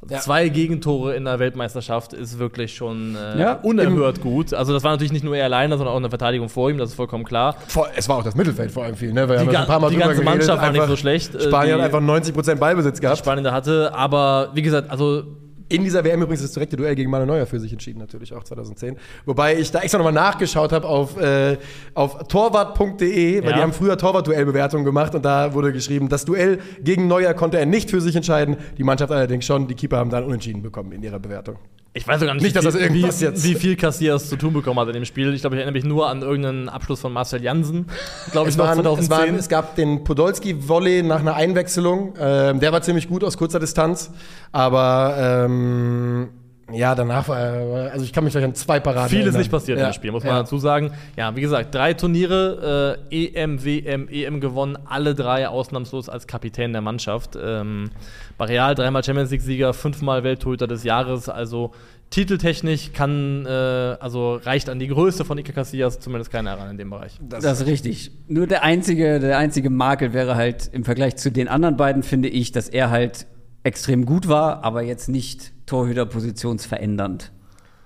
Also 0.00 0.14
Ja. 0.14 0.20
Zwei 0.20 0.48
Gegentore 0.48 1.16
in 1.16 1.24
der 1.24 1.40
Weltmeisterschaft 1.40 2.12
ist 2.12 2.38
wirklich 2.38 2.72
schon 2.76 3.16
äh, 3.16 3.40
Ja, 3.40 3.52
unerhört 3.54 4.20
gut. 4.20 4.54
Also, 4.54 4.72
das 4.72 4.84
war 4.84 4.92
natürlich 4.92 5.10
nicht 5.12 5.24
nur 5.24 5.36
er 5.36 5.46
alleine, 5.46 5.76
sondern 5.76 5.92
auch 5.92 5.98
eine 5.98 6.08
Verteidigung 6.08 6.48
vor 6.48 6.70
ihm, 6.70 6.78
das 6.78 6.90
ist 6.90 6.94
vollkommen 6.94 7.24
klar. 7.24 7.56
vor, 7.66 7.88
es 7.96 8.08
war 8.08 8.18
auch 8.18 8.22
das 8.22 8.36
Mittelfeld 8.36 8.70
vor 8.70 8.84
allem 8.84 8.94
viel, 8.94 9.12
ne? 9.12 9.22
Ja 9.22 9.26
ga- 9.26 9.38
schon 9.44 9.56
ein 9.56 9.66
paar 9.66 9.80
Mal 9.80 9.90
die 9.90 9.96
ganze 9.96 10.14
geredet, 10.22 10.24
Mannschaft 10.46 10.62
war 10.62 10.70
nicht 10.70 10.86
so 10.86 10.94
schlecht. 10.94 11.34
Äh, 11.34 11.40
Spanien 11.40 11.78
die- 11.78 11.82
hat 11.82 11.92
einfach 11.92 12.00
90% 12.00 12.60
Ballbesitz 12.60 13.00
gehabt. 13.00 13.18
Spanien 13.18 13.42
da 13.42 13.50
hatte, 13.52 13.92
aber 13.92 14.50
wie 14.54 14.62
gesagt, 14.62 14.88
also 14.88 15.24
In 15.70 15.84
dieser 15.84 16.02
WM 16.02 16.22
übrigens 16.22 16.40
das 16.42 16.52
direkte 16.52 16.76
Duell 16.76 16.94
gegen 16.94 17.10
Manuel 17.10 17.26
Neuer 17.26 17.46
für 17.46 17.60
sich 17.60 17.72
entschieden, 17.72 17.98
natürlich 17.98 18.32
auch 18.32 18.42
2010. 18.42 18.96
Wobei 19.26 19.58
ich 19.58 19.70
da 19.70 19.80
extra 19.80 19.98
nochmal 19.98 20.14
nachgeschaut 20.14 20.72
habe 20.72 20.86
auf, 20.88 21.20
äh, 21.20 21.58
auf 21.94 22.26
torwart.de, 22.28 23.42
weil 23.42 23.50
Ja. 23.50 23.56
die 23.56 23.62
haben 23.62 23.72
früher 23.72 23.98
Torwart-Duellbewertungen 23.98 24.84
gemacht 24.84 25.14
und 25.14 25.24
da 25.24 25.52
wurde 25.52 25.72
geschrieben, 25.72 26.08
das 26.08 26.24
Duell 26.24 26.58
gegen 26.82 27.06
Neuer 27.06 27.34
konnte 27.34 27.58
er 27.58 27.66
nicht 27.66 27.90
für 27.90 28.00
sich 28.00 28.16
entscheiden, 28.16 28.56
die 28.78 28.84
Mannschaft 28.84 29.12
allerdings 29.12 29.44
schon, 29.44 29.66
die 29.68 29.74
Keeper 29.74 29.98
haben 29.98 30.10
dann 30.10 30.24
unentschieden 30.24 30.62
bekommen 30.62 30.92
in 30.92 31.02
ihrer 31.02 31.18
Bewertung. 31.18 31.56
Ich 31.98 32.06
weiß 32.08 32.20
sogar 32.20 32.34
nicht, 32.34 32.44
Nicht, 32.44 32.56
dass 32.56 32.64
das 32.64 32.74
wie, 32.74 32.78
irgendwas 32.78 33.20
wie, 33.20 33.24
jetzt- 33.24 33.44
wie 33.44 33.54
viel 33.54 33.76
Cassias 33.76 34.28
zu 34.28 34.36
tun 34.36 34.52
bekommen 34.52 34.78
hat 34.80 34.86
in 34.88 34.94
dem 34.94 35.04
Spiel. 35.04 35.34
Ich 35.34 35.40
glaube, 35.40 35.56
ich 35.56 35.60
erinnere 35.62 35.72
mich 35.80 35.84
nur 35.84 36.08
an 36.08 36.22
irgendeinen 36.22 36.68
Abschluss 36.68 37.00
von 37.00 37.12
Marcel 37.12 37.42
Jansen, 37.42 37.86
glaube 38.32 38.48
ich, 38.48 38.54
Es, 38.54 38.56
noch 38.58 38.66
waren, 38.66 38.78
es, 38.78 38.84
2010. 38.84 39.10
waren, 39.10 39.34
es 39.34 39.48
gab 39.48 39.74
den 39.76 40.04
Podolski-Volley 40.04 41.02
nach 41.02 41.20
einer 41.20 41.34
Einwechslung. 41.34 42.14
Ähm, 42.20 42.60
der 42.60 42.72
war 42.72 42.82
ziemlich 42.82 43.08
gut 43.08 43.24
aus 43.24 43.36
kurzer 43.36 43.58
Distanz. 43.60 44.10
Aber 44.52 45.44
ähm, 45.44 46.28
ja, 46.72 46.94
danach 46.94 47.28
war 47.28 47.36
also 47.36 48.04
ich 48.04 48.12
kann 48.12 48.24
mich 48.24 48.32
gleich 48.32 48.44
an 48.44 48.54
zwei 48.54 48.80
Paraden 48.80 49.08
Viel 49.08 49.20
ist 49.20 49.26
erinnern. 49.26 49.40
nicht 49.40 49.50
passiert 49.50 49.78
ja. 49.78 49.88
im 49.88 49.92
Spiel, 49.92 50.12
muss 50.12 50.24
man 50.24 50.34
ja. 50.34 50.38
dazu 50.40 50.58
sagen. 50.58 50.92
Ja, 51.16 51.34
wie 51.34 51.40
gesagt, 51.40 51.74
drei 51.74 51.94
Turniere, 51.94 52.98
äh, 53.10 53.26
EM, 53.26 53.64
WM, 53.64 54.08
EM 54.08 54.40
gewonnen, 54.40 54.78
alle 54.84 55.14
drei 55.14 55.48
ausnahmslos 55.48 56.08
als 56.08 56.26
Kapitän 56.26 56.72
der 56.72 56.82
Mannschaft. 56.82 57.38
Ähm, 57.40 57.90
bei 58.36 58.46
Real 58.46 58.74
dreimal 58.74 59.02
Champions 59.02 59.30
League-Sieger, 59.30 59.72
fünfmal 59.72 60.24
Welttorhüter 60.24 60.66
des 60.66 60.84
Jahres, 60.84 61.28
also 61.28 61.72
titeltechnisch 62.10 62.92
kann, 62.92 63.44
äh, 63.46 63.48
also 63.48 64.36
reicht 64.36 64.68
an 64.68 64.78
die 64.78 64.88
Größe 64.88 65.24
von 65.24 65.38
Iker 65.38 65.52
Casillas 65.52 66.00
zumindest 66.00 66.30
keiner 66.30 66.50
heran 66.50 66.70
in 66.70 66.78
dem 66.78 66.90
Bereich. 66.90 67.18
Das, 67.20 67.44
ist 67.44 67.66
richtig. 67.66 68.10
Nur 68.28 68.46
der 68.46 68.62
einzige, 68.62 69.20
der 69.20 69.38
einzige 69.38 69.70
Makel 69.70 70.12
wäre 70.12 70.34
halt 70.34 70.70
im 70.72 70.84
Vergleich 70.84 71.16
zu 71.16 71.30
den 71.30 71.48
anderen 71.48 71.76
beiden, 71.76 72.02
finde 72.02 72.28
ich, 72.28 72.52
dass 72.52 72.68
er 72.68 72.90
halt 72.90 73.26
extrem 73.62 74.06
gut 74.06 74.28
war, 74.28 74.64
aber 74.64 74.82
jetzt 74.82 75.08
nicht 75.08 75.52
Torhüterpositionsverändernd 75.68 77.30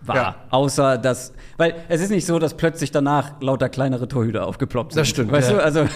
war. 0.01 0.17
Ja. 0.17 0.37
Außer 0.51 0.99
dass, 0.99 1.33
weil 1.57 1.75
es 1.89 2.01
ist 2.01 2.11
nicht 2.11 2.27
so, 2.27 2.39
dass 2.39 2.55
plötzlich 2.55 2.91
danach 2.91 3.41
lauter 3.41 3.69
kleinere 3.69 4.09
Torhüter 4.09 4.47
aufgeploppt 4.47 4.93
sind. 4.93 5.01
Das 5.01 5.09
stimmt, 5.09 5.33
Weißt 5.33 5.51
ja. 5.51 5.57
du, 5.57 5.63
also 5.63 5.87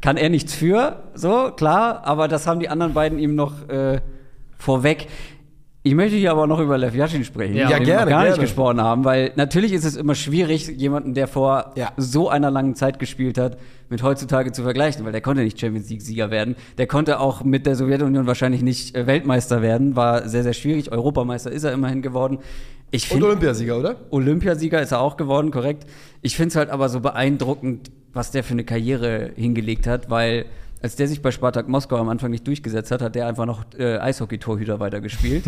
kann 0.00 0.16
er 0.16 0.28
nichts 0.28 0.54
für, 0.54 1.02
so, 1.14 1.50
klar, 1.50 2.02
aber 2.04 2.28
das 2.28 2.46
haben 2.46 2.60
die 2.60 2.68
anderen 2.68 2.94
beiden 2.94 3.18
ihm 3.18 3.34
noch 3.34 3.68
äh, 3.68 4.00
vorweg. 4.58 5.08
Ich 5.86 5.94
möchte 5.94 6.16
hier 6.16 6.32
aber 6.32 6.48
noch 6.48 6.58
über 6.58 6.76
Lev 6.78 6.96
Yashin 6.96 7.24
sprechen, 7.24 7.54
Ja. 7.54 7.70
Ja, 7.70 7.78
den 7.78 7.86
wir 7.86 7.94
gerne, 7.94 8.00
noch 8.06 8.10
gar 8.10 8.22
nicht 8.24 8.30
gerne. 8.34 8.42
gesprochen 8.42 8.80
haben, 8.80 9.04
weil 9.04 9.30
natürlich 9.36 9.72
ist 9.72 9.84
es 9.84 9.94
immer 9.94 10.16
schwierig, 10.16 10.66
jemanden, 10.66 11.14
der 11.14 11.28
vor 11.28 11.74
Ja. 11.76 11.92
so 11.96 12.28
einer 12.28 12.50
langen 12.50 12.74
Zeit 12.74 12.98
gespielt 12.98 13.38
hat, 13.38 13.56
mit 13.88 14.02
heutzutage 14.02 14.50
zu 14.50 14.64
vergleichen, 14.64 15.04
weil 15.04 15.12
der 15.12 15.20
konnte 15.20 15.42
nicht 15.44 15.60
Champions 15.60 15.88
League-Sieger 15.88 16.32
werden. 16.32 16.56
Der 16.76 16.88
konnte 16.88 17.20
auch 17.20 17.44
mit 17.44 17.66
der 17.66 17.76
Sowjetunion 17.76 18.26
wahrscheinlich 18.26 18.62
nicht 18.62 18.96
äh, 18.96 19.06
Weltmeister 19.06 19.62
werden, 19.62 19.94
war 19.94 20.28
sehr, 20.28 20.42
sehr 20.42 20.54
schwierig. 20.54 20.90
Europameister 20.90 21.52
ist 21.52 21.62
er 21.62 21.72
immerhin 21.72 22.02
geworden. 22.02 22.38
Ich 22.90 23.04
Und 23.04 23.08
finde, 23.18 23.26
Olympiasieger, 23.26 23.78
oder? 23.78 23.94
Olympiasieger 24.10 24.82
ist 24.82 24.90
er 24.90 25.00
auch 25.00 25.16
geworden, 25.16 25.52
korrekt. 25.52 25.86
Ich 26.20 26.34
finde 26.36 26.48
es 26.48 26.56
halt 26.56 26.70
aber 26.70 26.88
so 26.88 26.98
beeindruckend, 26.98 27.92
was 28.12 28.32
der 28.32 28.42
für 28.42 28.54
eine 28.54 28.64
Karriere 28.64 29.30
hingelegt 29.36 29.86
hat, 29.86 30.10
weil 30.10 30.46
als 30.82 30.96
der 30.96 31.08
sich 31.08 31.22
bei 31.22 31.30
Spartak 31.30 31.68
Moskau 31.68 31.96
am 31.96 32.08
Anfang 32.08 32.30
nicht 32.30 32.46
durchgesetzt 32.46 32.90
hat, 32.90 33.02
hat 33.02 33.14
der 33.14 33.26
einfach 33.26 33.46
noch 33.46 33.64
äh, 33.78 33.98
Eishockey-Torhüter 33.98 34.78
weitergespielt. 34.78 35.44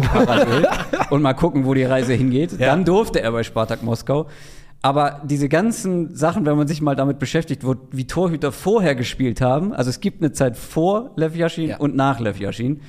und 1.11 1.23
mal 1.23 1.35
gucken, 1.35 1.65
wo 1.67 1.75
die 1.75 1.85
Reise 1.85 2.15
hingeht. 2.15 2.53
Ja. 2.53 2.67
Dann 2.69 2.85
durfte 2.85 3.21
er 3.21 3.33
bei 3.33 3.43
Spartak 3.43 3.83
Moskau. 3.83 4.27
Aber 4.81 5.23
diese 5.25 5.49
ganzen 5.49 6.15
Sachen, 6.15 6.47
wenn 6.47 6.57
man 6.57 6.69
sich 6.69 6.81
mal 6.81 6.95
damit 6.95 7.19
beschäftigt, 7.19 7.65
wo, 7.67 7.75
wie 7.91 8.07
Torhüter 8.07 8.53
vorher 8.53 8.95
gespielt 8.95 9.41
haben, 9.41 9.73
also 9.73 9.91
es 9.91 10.01
gibt 10.01 10.23
eine 10.23 10.33
Zeit 10.33 10.57
vor 10.57 11.11
Lev 11.17 11.35
Yashin 11.37 11.71
Ja. 11.71 11.77
und 11.79 11.97
nach 11.97 12.21
Lev 12.21 12.39
Yashin, 12.41 12.81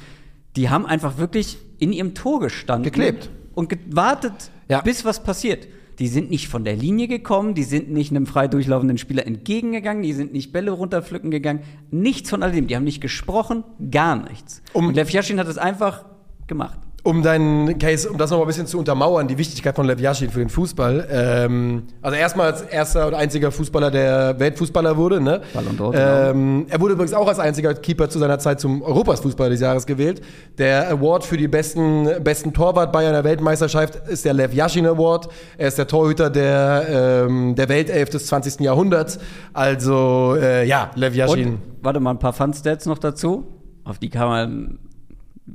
die 0.56 0.70
haben 0.70 0.86
einfach 0.86 1.18
wirklich 1.18 1.58
in 1.80 1.92
ihrem 1.92 2.14
Tor 2.14 2.40
gestanden. 2.42 2.84
Geklebt. 2.84 3.30
Und 3.56 3.70
gewartet, 3.70 4.52
Ja. 4.68 4.82
bis 4.82 5.04
was 5.04 5.24
passiert. 5.24 5.68
Die 6.00 6.08
sind 6.08 6.30
nicht 6.30 6.48
von 6.48 6.64
der 6.64 6.76
Linie 6.76 7.08
gekommen, 7.08 7.54
die 7.54 7.64
sind 7.64 7.92
nicht 7.92 8.12
einem 8.12 8.26
frei 8.26 8.48
durchlaufenden 8.48 8.98
Spieler 8.98 9.28
entgegengegangen, 9.28 10.02
die 10.02 10.14
sind 10.14 10.32
nicht 10.32 10.54
Bälle 10.54 10.72
runterpflücken 10.72 11.30
gegangen. 11.30 11.62
Nichts 11.92 12.30
von 12.30 12.42
all 12.42 12.54
dem. 12.54 12.68
Die 12.68 12.76
haben 12.76 12.86
nicht 12.86 13.02
gesprochen, 13.02 13.64
gar 13.92 14.16
nichts. 14.16 14.62
Um- 14.74 14.88
und 14.88 14.96
Lev 14.96 15.12
Yashin 15.12 15.40
hat 15.40 15.48
es 15.48 15.58
einfach 15.58 16.06
gemacht. 16.48 16.80
Um 17.04 17.24
deinen 17.24 17.80
Case, 17.80 18.10
um 18.10 18.18
das 18.18 18.30
noch 18.30 18.38
mal 18.38 18.44
ein 18.44 18.48
bisschen 18.48 18.68
zu 18.68 18.78
untermauern, 18.78 19.28
die 19.28 19.38
Wichtigkeit 19.38 19.76
von 19.76 19.86
Lev 19.86 20.02
Yashin 20.02 20.30
für 20.30 20.40
den 20.40 20.50
Fußball. 20.50 21.08
Ähm, 21.10 21.84
also 22.02 22.18
erstmal 22.18 22.48
als 22.48 22.62
erster 22.62 23.08
und 23.08 23.14
einziger 23.14 23.52
Fußballer, 23.52 23.90
der 23.90 24.40
Weltfußballer 24.40 24.98
wurde. 24.98 25.22
Ne? 25.22 25.42
Ballon 25.54 25.78
d'Or, 25.78 25.94
ähm, 25.96 26.66
er 26.70 26.82
wurde 26.82 26.94
übrigens 26.94 27.14
auch 27.14 27.28
als 27.28 27.40
einziger 27.40 27.74
Keeper 27.74 28.10
zu 28.10 28.20
seiner 28.20 28.38
Zeit 28.40 28.60
zum 28.60 28.82
Europas 28.82 29.22
Fußballer 29.22 29.52
des 29.52 29.62
Jahres 29.62 29.86
gewählt. 29.86 30.22
Der 30.58 30.90
Award 30.90 31.26
für 31.26 31.38
die 31.38 31.48
besten, 31.48 32.08
besten 32.22 32.54
Torwart 32.54 32.92
bei 32.92 33.08
einer 33.08 33.24
Weltmeisterschaft 33.24 33.96
ist 34.10 34.26
der 34.26 34.34
Lev 34.34 34.54
Yashin 34.54 34.86
Award. 34.86 35.30
Er 35.58 35.70
ist 35.70 35.78
der 35.78 35.88
Torhüter 35.88 36.30
der, 36.30 37.26
ähm, 37.28 37.56
der 37.56 37.70
Weltelf 37.70 38.10
des 38.10 38.26
20. 38.26 38.60
Jahrhunderts. 38.60 39.20
Also 39.54 40.36
äh, 40.40 40.66
ja, 40.66 40.92
Lev 40.96 41.16
Yashin. 41.16 41.48
Und, 41.48 41.62
warte 41.82 42.00
mal, 42.02 42.12
ein 42.12 42.20
paar 42.20 42.34
Fun-Stats 42.34 42.86
noch 42.88 42.98
dazu. 42.98 43.48
Auf 43.86 44.00
die 44.00 44.10
kann 44.10 44.28
man 44.28 44.80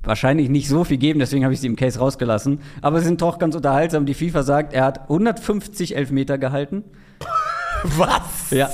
wahrscheinlich 0.02 0.48
nicht 0.48 0.68
so 0.68 0.85
viel 0.85 0.98
geben, 0.98 1.18
deswegen 1.20 1.44
habe 1.44 1.54
ich 1.54 1.61
sie 1.61 1.66
im 1.66 1.76
Case 1.76 1.98
rausgelassen. 1.98 2.61
Aber 2.83 2.98
sie 3.00 3.07
sind 3.07 3.20
doch 3.22 3.38
ganz 3.38 3.54
unterhaltsam. 3.54 4.07
Die 4.07 4.14
FIFA 4.14 4.42
sagt, 4.42 4.72
er 4.72 4.85
hat 4.85 5.02
150 5.02 5.96
Elfmeter 5.96 6.38
gehalten. 6.38 6.85
Was? 7.83 8.50
Ja. 8.50 8.70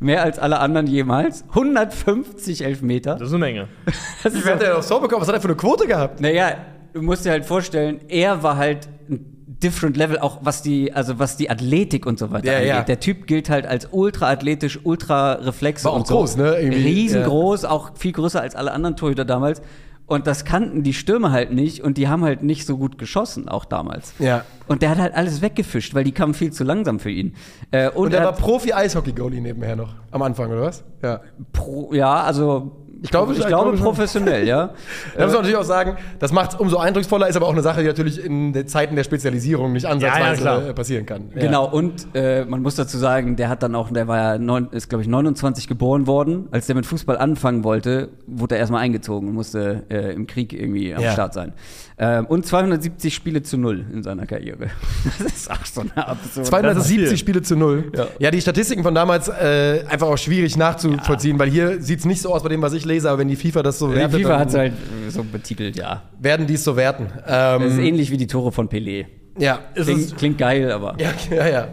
Mehr 0.00 0.22
als 0.22 0.38
alle 0.38 0.58
anderen 0.58 0.86
jemals. 0.86 1.44
150 1.50 2.64
Elfmeter. 2.64 3.14
Das 3.16 3.28
ist 3.28 3.34
eine 3.34 3.44
Menge. 3.44 3.68
Das 4.22 4.34
Wie 4.34 4.48
hat 4.48 4.62
er 4.62 4.78
aufs 4.78 4.88
Tor 4.88 5.00
bekommen? 5.00 5.20
Was 5.22 5.28
hat 5.28 5.34
er 5.36 5.40
für 5.40 5.48
eine 5.48 5.56
Quote 5.56 5.86
gehabt? 5.86 6.20
Naja, 6.20 6.56
du 6.92 7.02
musst 7.02 7.24
dir 7.24 7.30
halt 7.30 7.44
vorstellen, 7.44 8.00
er 8.08 8.42
war 8.42 8.56
halt 8.56 8.88
ein 9.08 9.26
different 9.62 9.96
level, 9.96 10.18
auch 10.18 10.38
was 10.42 10.62
die, 10.62 10.92
also 10.92 11.18
was 11.18 11.36
die 11.36 11.48
Athletik 11.50 12.06
und 12.06 12.18
so 12.18 12.30
weiter 12.30 12.46
Ja, 12.46 12.54
angeht. 12.56 12.68
ja. 12.68 12.82
Der 12.82 13.00
Typ 13.00 13.26
gilt 13.26 13.48
halt 13.50 13.66
als 13.66 13.88
ultra 13.92 14.30
athletisch, 14.30 14.80
ultra 14.82 15.34
Reflexe 15.34 15.84
War 15.84 15.92
auch 15.92 15.96
und 15.98 16.06
so. 16.06 16.16
groß, 16.16 16.36
ne? 16.36 16.56
Irgendwie, 16.58 16.82
Riesengroß, 16.82 17.64
auch 17.64 17.92
viel 17.96 18.12
größer 18.12 18.40
als 18.40 18.54
alle 18.56 18.72
anderen 18.72 18.96
Torhüter 18.96 19.24
damals. 19.24 19.62
Und 20.06 20.26
das 20.26 20.44
kannten 20.44 20.82
die 20.82 20.92
Stürmer 20.92 21.32
halt 21.32 21.50
nicht 21.52 21.82
und 21.82 21.96
die 21.96 22.08
haben 22.08 22.22
halt 22.24 22.42
nicht 22.42 22.66
so 22.66 22.76
gut 22.76 22.98
geschossen, 22.98 23.48
auch 23.48 23.64
damals. 23.64 24.12
Ja. 24.18 24.44
Und 24.68 24.82
der 24.82 24.90
hat 24.90 24.98
halt 24.98 25.14
alles 25.14 25.40
weggefischt, 25.40 25.94
weil 25.94 26.04
die 26.04 26.12
kamen 26.12 26.34
viel 26.34 26.52
zu 26.52 26.62
langsam 26.62 27.00
für 27.00 27.10
ihn. 27.10 27.34
Äh, 27.70 27.88
und, 27.88 28.06
Und 28.06 28.14
er 28.14 28.24
war 28.24 28.32
Profi-Eishockey-Goalie 28.32 29.40
nebenher 29.40 29.76
noch. 29.76 29.94
Am 30.10 30.20
Anfang, 30.20 30.50
oder 30.50 30.62
was? 30.62 30.84
Ja. 31.02 31.20
pro, 31.52 31.92
ja, 31.94 32.22
also 32.22 32.83
Ich 33.04 33.10
glaube, 33.10 33.34
ich 33.34 33.38
ich 33.38 33.46
glaube 33.46 33.76
professionell, 33.76 34.48
ja. 34.48 34.70
Da 35.14 35.24
muss 35.24 35.34
man 35.34 35.42
natürlich 35.42 35.58
auch 35.58 35.62
sagen, 35.62 35.98
das 36.18 36.32
macht 36.32 36.54
es 36.54 36.58
umso 36.58 36.78
eindrucksvoller, 36.78 37.28
ist 37.28 37.36
aber 37.36 37.46
auch 37.46 37.52
eine 37.52 37.60
Sache, 37.60 37.82
die 37.82 37.86
natürlich 37.86 38.24
in 38.24 38.54
den 38.54 38.66
Zeiten 38.66 38.96
der 38.96 39.04
Spezialisierung 39.04 39.74
nicht 39.74 39.84
ansatzweise 39.84 40.40
klar. 40.40 40.68
äh, 40.68 40.72
passieren 40.72 41.04
kann. 41.04 41.24
Ja. 41.34 41.42
Genau, 41.42 41.66
und 41.70 42.06
äh, 42.14 42.46
man 42.46 42.62
muss 42.62 42.76
dazu 42.76 42.96
sagen, 42.96 43.36
der 43.36 43.50
hat 43.50 43.62
dann 43.62 43.74
auch, 43.74 43.90
der 43.90 44.08
war 44.08 44.16
ja, 44.16 44.38
neun, 44.38 44.68
ist 44.70 44.88
glaube 44.88 45.02
ich 45.02 45.08
29 45.08 45.68
geboren 45.68 46.06
worden. 46.06 46.48
Als 46.50 46.66
der 46.66 46.76
mit 46.76 46.86
Fußball 46.86 47.18
anfangen 47.18 47.62
wollte, 47.62 48.08
wurde 48.26 48.54
er 48.54 48.60
erstmal 48.60 48.80
eingezogen 48.80 49.28
und 49.28 49.34
musste 49.34 49.82
äh, 49.90 50.14
im 50.14 50.26
Krieg 50.26 50.54
irgendwie 50.54 50.94
am 50.94 51.02
Ja. 51.02 51.12
Start 51.12 51.34
sein. 51.34 51.52
Ähm, 51.96 52.24
und 52.26 52.44
270 52.46 53.14
Spiele 53.14 53.42
zu 53.42 53.56
null 53.56 53.84
in 53.92 54.02
seiner 54.02 54.26
Karriere. 54.26 54.68
Das 55.22 55.32
ist 55.32 55.50
auch 55.50 55.64
so 55.64 55.82
eine 55.82 56.08
absurde. 56.08 56.48
270 56.48 57.08
viel. 57.08 57.16
Spiele 57.18 57.42
zu 57.42 57.54
null. 57.54 57.92
Ja. 57.94 58.06
Ja, 58.18 58.30
die 58.30 58.40
Statistiken 58.40 58.82
von 58.82 58.94
damals 58.94 59.28
äh, 59.28 59.84
einfach 59.88 60.08
auch 60.08 60.16
schwierig 60.18 60.56
nachzuvollziehen, 60.56 61.38
weil 61.38 61.50
hier 61.50 61.80
sieht 61.82 62.00
es 62.00 62.04
nicht 62.04 62.20
so 62.22 62.34
aus 62.34 62.42
bei 62.42 62.48
dem, 62.48 62.62
was 62.62 62.72
ich 62.72 62.84
lese, 62.84 62.93
aber 63.04 63.18
wenn 63.18 63.28
die 63.28 63.36
FIFA 63.36 63.62
das 63.62 63.78
so 63.78 63.88
Die 63.88 63.96
wertet, 63.96 64.18
FIFA 64.20 64.28
dann 64.30 64.38
hat 64.40 64.48
es 64.48 64.54
halt 64.54 64.72
so 65.08 65.24
betitelt, 65.24 65.76
ja. 65.76 66.02
werden 66.20 66.46
die 66.46 66.54
es 66.54 66.64
so 66.64 66.76
werten. 66.76 67.06
Ähm, 67.26 67.62
Das 67.62 67.72
ist 67.72 67.78
ähnlich 67.78 68.10
wie 68.10 68.16
die 68.16 68.26
Tore 68.26 68.52
von 68.52 68.68
Pelé. 68.68 69.06
ja. 69.38 69.58
Klingt, 69.74 70.16
klingt 70.16 70.38
geil, 70.38 70.70
aber. 70.70 70.96
ja, 70.98 71.10
ja, 71.36 71.48
ja. 71.48 71.68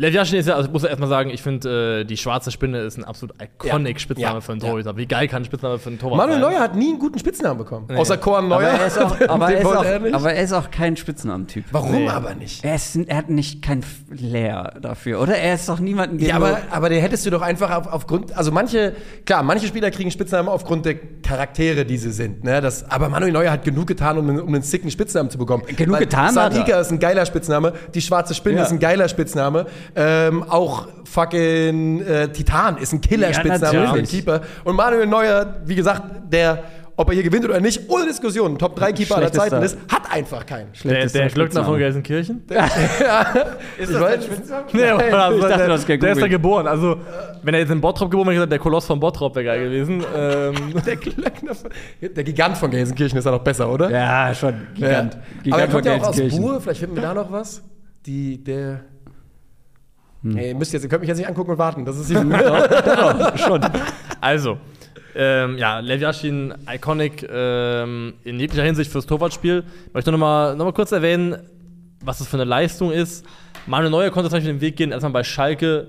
Lev 0.00 0.14
Yashin 0.14 0.38
ist 0.38 0.46
ja, 0.46 0.54
also 0.54 0.66
ich 0.68 0.72
muss 0.72 0.82
ja 0.82 0.88
erstmal 0.88 1.10
sagen, 1.10 1.28
ich 1.28 1.42
finde, 1.42 2.00
äh, 2.00 2.04
die 2.06 2.16
schwarze 2.16 2.50
Spinne 2.50 2.78
ist 2.80 2.96
ein 2.96 3.04
absolut 3.04 3.34
iconic 3.42 3.96
Ja. 3.96 3.98
Spitzname 4.00 4.34
Ja. 4.36 4.40
für 4.40 4.52
einen 4.52 4.60
Ja. 4.62 4.68
Torhüter. 4.70 4.96
Wie 4.96 5.04
geil 5.06 5.28
kann 5.28 5.42
ein 5.42 5.44
Spitzname 5.44 5.78
für 5.78 5.90
einen 5.90 5.98
Torwart 5.98 6.16
Manuel 6.16 6.40
sein? 6.40 6.50
Neuer 6.52 6.60
hat 6.60 6.74
nie 6.74 6.88
einen 6.88 6.98
guten 6.98 7.18
Spitznamen 7.18 7.58
bekommen. 7.58 7.86
Außer 7.94 8.16
Korn 8.16 8.48
Neuer. 8.48 8.70
Aber 8.70 8.78
er 8.80 8.86
ist 8.86 8.98
auch, 8.98 9.20
aber 9.28 9.48
er 9.52 9.60
ist 9.60 9.66
auch, 9.66 9.84
er 9.84 9.98
nicht. 9.98 10.14
aber 10.14 10.32
er 10.32 10.42
ist 10.42 10.52
auch 10.54 10.70
kein 10.70 10.96
Spitznamentyp. 10.96 11.66
Warum 11.70 11.92
Nee. 11.92 12.08
aber 12.08 12.34
nicht? 12.34 12.64
Er, 12.64 12.76
ist, 12.76 12.96
er 12.96 13.16
hat 13.16 13.28
nicht 13.28 13.60
kein 13.60 13.82
Flair 13.82 14.74
dafür, 14.80 15.20
oder? 15.20 15.36
Er 15.36 15.54
ist 15.54 15.68
doch 15.68 15.78
niemanden, 15.80 16.16
den 16.16 16.28
Ja, 16.28 16.36
aber, 16.36 16.58
aber 16.70 16.88
den 16.88 17.00
hättest 17.02 17.26
du 17.26 17.30
doch 17.30 17.42
einfach 17.42 17.70
auf, 17.70 17.86
aufgrund, 17.86 18.36
also 18.36 18.50
manche, 18.52 18.94
klar, 19.26 19.42
manche 19.42 19.66
Spieler 19.66 19.90
kriegen 19.90 20.10
Spitznamen 20.10 20.48
aufgrund 20.48 20.86
der 20.86 20.94
Charaktere, 21.22 21.84
die 21.84 21.98
sie 21.98 22.10
sind. 22.12 22.42
Ne? 22.42 22.60
Das, 22.62 22.90
aber 22.90 23.08
Manuel 23.10 23.32
Neuer 23.32 23.50
hat 23.52 23.64
genug 23.64 23.86
getan, 23.86 24.16
um, 24.18 24.28
einen- 24.28 24.40
um 24.40 24.48
einen 24.54 24.62
sicken 24.62 24.90
Spitznamen 24.90 25.30
zu 25.30 25.36
bekommen. 25.36 25.62
Genug 25.76 25.98
getan 25.98 26.28
hat 26.28 26.52
er. 26.52 26.52
Sadiqa 26.52 26.80
ist 26.80 26.90
ein 26.90 26.98
geiler 26.98 27.26
Spitzname, 27.26 27.72
die 27.94 28.00
schwarze 28.00 28.34
Spinne 28.34 28.56
Ja. 28.58 28.62
ist 28.62 28.70
ein 28.72 28.78
geiler 28.78 29.08
Spitzname, 29.08 29.66
ähm, 29.96 30.42
auch 30.44 30.86
fucking 31.04 32.00
äh, 32.02 32.28
Titan 32.28 32.76
ist 32.78 32.92
ein 32.92 33.00
Killer-Spitzname 33.00 33.74
Ja, 33.74 33.80
für 33.80 33.86
natürlich. 33.88 34.10
Keeper. 34.10 34.40
Und 34.64 34.76
Manuel 34.76 35.06
Neuer, 35.06 35.56
wie 35.64 35.74
gesagt, 35.74 36.02
der, 36.32 36.62
ob 36.96 37.08
er 37.08 37.14
hier 37.14 37.22
gewinnt 37.22 37.44
oder 37.44 37.58
nicht, 37.60 37.88
ohne 37.88 38.06
Diskussion, 38.06 38.58
Top 38.58 38.76
3 38.76 38.92
Keeper 38.92 39.16
aller. 39.16 39.32
Zeiten 39.32 39.62
ist, 39.62 39.76
hat 39.90 40.02
einfach 40.12 40.44
keinen. 40.46 40.68
Der, 40.84 41.06
der 41.06 41.28
Glöckner 41.28 41.64
von. 41.64 41.78
Gelsenkirchen? 41.78 42.42
Ist 43.78 43.92
das 43.94 44.02
ein 44.02 44.20
Nee, 44.72 44.84
aber 44.84 45.24
also, 45.24 45.36
Ich 45.38 45.42
dachte, 45.44 45.56
der, 45.58 45.66
du 45.66 45.72
hast 45.72 45.88
der 45.88 46.12
ist 46.12 46.22
da 46.22 46.28
geboren. 46.28 46.66
Also, 46.66 46.96
wenn 47.42 47.54
er 47.54 47.60
jetzt 47.60 47.70
in 47.70 47.80
Bottrop 47.80 48.10
geboren 48.10 48.28
wäre, 48.28 48.34
hätte 48.34 48.44
ich 48.44 48.48
gesagt, 48.50 48.52
der 48.52 48.58
Koloss 48.58 48.84
von 48.86 49.00
Bottrop 49.00 49.34
wäre 49.34 49.44
geil 49.46 49.64
gewesen. 49.64 50.04
Ähm, 50.14 50.54
Der, 50.84 50.96
Glöckner 50.96 51.54
von- 51.54 51.70
der 52.02 52.24
Gigant 52.24 52.56
von 52.56 52.70
Gelsenkirchen 52.70 53.18
ist 53.18 53.24
ja 53.24 53.30
noch 53.30 53.42
besser, 53.42 53.70
oder? 53.70 53.90
Ja, 53.90 54.34
schon. 54.34 54.54
Gigant. 54.74 55.16
Ja. 55.44 55.52
Aber 55.54 55.62
er 55.62 55.66
von 55.70 55.72
kommt 55.72 55.86
ja 55.86 55.92
auch 55.94 56.08
aus 56.08 56.16
Gelsenkirchen. 56.16 56.42
Buhr, 56.42 56.60
vielleicht 56.60 56.80
finden 56.80 56.96
wir 56.96 57.02
da 57.02 57.14
noch 57.14 57.32
was. 57.32 57.62
Die, 58.04 58.42
der. 58.42 58.80
Ey, 60.22 60.48
ihr 60.48 60.54
müsst 60.54 60.72
jetzt, 60.72 60.82
ihr 60.82 60.88
könnt 60.88 61.00
mich 61.00 61.08
jetzt 61.08 61.18
nicht 61.18 61.28
angucken 61.28 61.52
und 61.52 61.58
warten. 61.58 61.84
Das 61.84 61.96
ist 61.98 62.10
schon. 63.44 63.60
also, 64.20 64.58
ähm, 65.14 65.56
ja, 65.58 65.80
Lev 65.80 66.02
Yashin, 66.02 66.54
iconic 66.72 67.26
ähm, 67.30 68.14
in 68.24 68.38
jeglicher 68.38 68.64
Hinsicht 68.64 68.90
fürs 68.92 69.06
Torwartspiel. 69.06 69.64
Ich 69.86 69.94
möchte 69.94 70.12
noch 70.12 70.18
mal, 70.18 70.56
noch 70.56 70.66
mal 70.66 70.72
kurz 70.72 70.92
erwähnen, 70.92 71.36
was 72.04 72.18
das 72.18 72.28
für 72.28 72.36
eine 72.36 72.44
Leistung 72.44 72.92
ist. 72.92 73.24
Manuel 73.66 73.90
Neuer 73.90 74.10
konnte 74.10 74.28
zum 74.28 74.36
Beispiel 74.36 74.52
den 74.54 74.60
Weg 74.60 74.76
gehen, 74.76 74.92
erstmal 74.92 75.12
bei 75.12 75.24
Schalke 75.24 75.88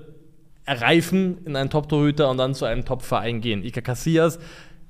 erreifen 0.64 1.38
in 1.44 1.56
einen 1.56 1.70
Top-Torhüter 1.70 2.30
und 2.30 2.38
dann 2.38 2.54
zu 2.54 2.64
einem 2.64 2.84
Top-Verein 2.84 3.40
gehen. 3.40 3.64
Iker 3.64 3.82
Casillas 3.82 4.38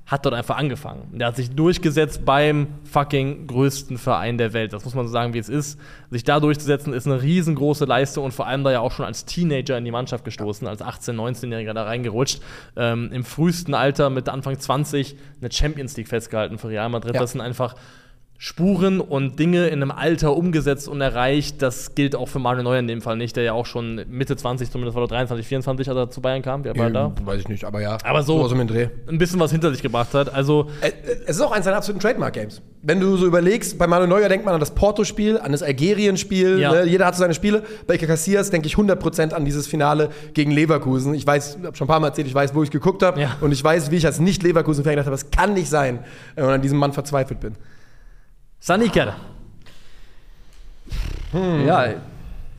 hat 0.05 0.25
dort 0.25 0.35
einfach 0.35 0.57
angefangen. 0.57 1.17
Der 1.17 1.27
hat 1.27 1.37
sich 1.37 1.51
durchgesetzt 1.51 2.25
beim 2.25 2.67
fucking 2.83 3.47
größten 3.47 3.97
Verein 3.97 4.37
der 4.37 4.51
Welt. 4.51 4.73
Das 4.73 4.83
muss 4.83 4.95
man 4.95 5.07
so 5.07 5.13
sagen, 5.13 5.33
wie 5.33 5.37
es 5.37 5.47
ist. 5.47 5.79
Sich 6.11 6.25
da 6.25 6.41
durchzusetzen, 6.41 6.93
ist 6.93 7.07
eine 7.07 7.21
riesengroße 7.21 7.85
Leistung 7.85 8.25
und 8.25 8.33
vor 8.33 8.45
allem 8.45 8.65
da 8.65 8.71
ja 8.71 8.81
auch 8.81 8.91
schon 8.91 9.05
als 9.05 9.23
Teenager 9.23 9.77
in 9.77 9.85
die 9.85 9.91
Mannschaft 9.91 10.25
gestoßen, 10.25 10.67
als 10.67 10.81
18-, 10.81 11.13
19-Jähriger 11.13 11.73
da 11.73 11.83
reingerutscht. 11.83 12.41
Ähm, 12.75 13.11
Im 13.13 13.23
frühesten 13.23 13.73
Alter 13.73 14.09
mit 14.09 14.27
Anfang 14.27 14.59
20 14.59 15.15
eine 15.39 15.51
Champions 15.51 15.95
League 15.95 16.09
festgehalten 16.09 16.57
für 16.57 16.67
Real 16.67 16.89
Madrid. 16.89 17.15
Ja. 17.15 17.21
Das 17.21 17.31
sind 17.31 17.41
einfach 17.41 17.75
Spuren 18.45 18.99
und 18.99 19.39
Dinge 19.39 19.67
in 19.67 19.81
einem 19.81 19.89
Alter 19.91 20.35
umgesetzt 20.35 20.89
und 20.89 20.99
erreicht. 20.99 21.61
Das 21.61 21.95
gilt 21.95 22.13
auch 22.13 22.27
für 22.27 22.39
Manuel 22.39 22.65
Neuer 22.65 22.79
in 22.79 22.89
dem 22.89 23.01
Fall 23.01 23.15
nicht, 23.15 23.37
der 23.37 23.43
ja 23.45 23.53
auch 23.53 23.65
schon 23.65 24.01
Mitte 24.09 24.35
20, 24.35 24.69
zumindest 24.69 24.97
war 24.97 25.03
er 25.05 25.07
23, 25.07 25.47
24, 25.47 25.87
als 25.87 25.97
er 25.97 26.09
zu 26.09 26.19
Bayern 26.19 26.41
kam. 26.41 26.65
Wer 26.65 26.75
war 26.77 26.89
da? 26.89 27.13
Weiß 27.23 27.39
ich 27.39 27.47
nicht, 27.47 27.63
aber 27.63 27.79
ja. 27.79 27.97
Aber 28.03 28.21
so- 28.21 28.45
Dreh. 28.65 28.89
Ein 29.07 29.17
bisschen 29.17 29.39
was 29.39 29.51
hinter 29.53 29.71
sich 29.71 29.81
gebracht 29.81 30.13
hat. 30.13 30.33
Also, 30.33 30.67
Äh, 30.81 30.91
Es 31.25 31.37
ist 31.37 31.41
auch 31.41 31.53
eins 31.53 31.63
seiner 31.63 31.77
absoluten 31.77 32.01
Trademark-Games. 32.01 32.61
Wenn 32.81 32.99
du 32.99 33.15
so 33.15 33.25
überlegst, 33.25 33.77
bei 33.77 33.87
Manuel 33.87 34.09
Neuer 34.09 34.27
denkt 34.27 34.43
man 34.45 34.53
an 34.53 34.59
das 34.59 34.71
Porto-Spiel, 34.71 35.37
an 35.37 35.53
das 35.53 35.63
Algerien-Spiel. 35.63 36.59
Ja. 36.59 36.73
Ne? 36.73 36.83
Jeder 36.83 37.05
hat 37.05 37.15
so 37.15 37.19
seine 37.19 37.33
Spiele. 37.35 37.63
Bei 37.87 37.95
Iker 37.95 38.07
Casillas 38.07 38.49
denke 38.49 38.67
ich 38.67 38.75
100% 38.75 39.31
an 39.33 39.45
dieses 39.45 39.67
Finale 39.67 40.09
gegen 40.33 40.51
Leverkusen. 40.51 41.13
Ich 41.13 41.25
weiß, 41.25 41.59
habe 41.63 41.77
schon 41.77 41.85
ein 41.85 41.87
paar 41.87 42.01
Mal 42.01 42.07
erzählt, 42.07 42.27
ich 42.27 42.35
weiß, 42.35 42.53
wo 42.53 42.61
ich 42.61 42.71
geguckt 42.71 43.03
habe. 43.03 43.21
Ja. 43.21 43.37
Und 43.39 43.53
ich 43.53 43.63
weiß, 43.63 43.89
wie 43.91 43.95
ich 43.95 44.05
als 44.05 44.19
Nicht-Leverkusen-Fan 44.19 44.91
gedacht 44.91 45.05
habe, 45.05 45.15
es 45.15 45.31
kann 45.31 45.53
nicht 45.53 45.69
sein, 45.69 45.99
äh, 46.35 46.41
und 46.43 46.49
an 46.49 46.61
diesem 46.61 46.77
Mann 46.77 46.91
verzweifelt 46.91 47.39
bin. 47.39 47.55
Saniker. 48.65 49.15
Ja, 51.33 51.95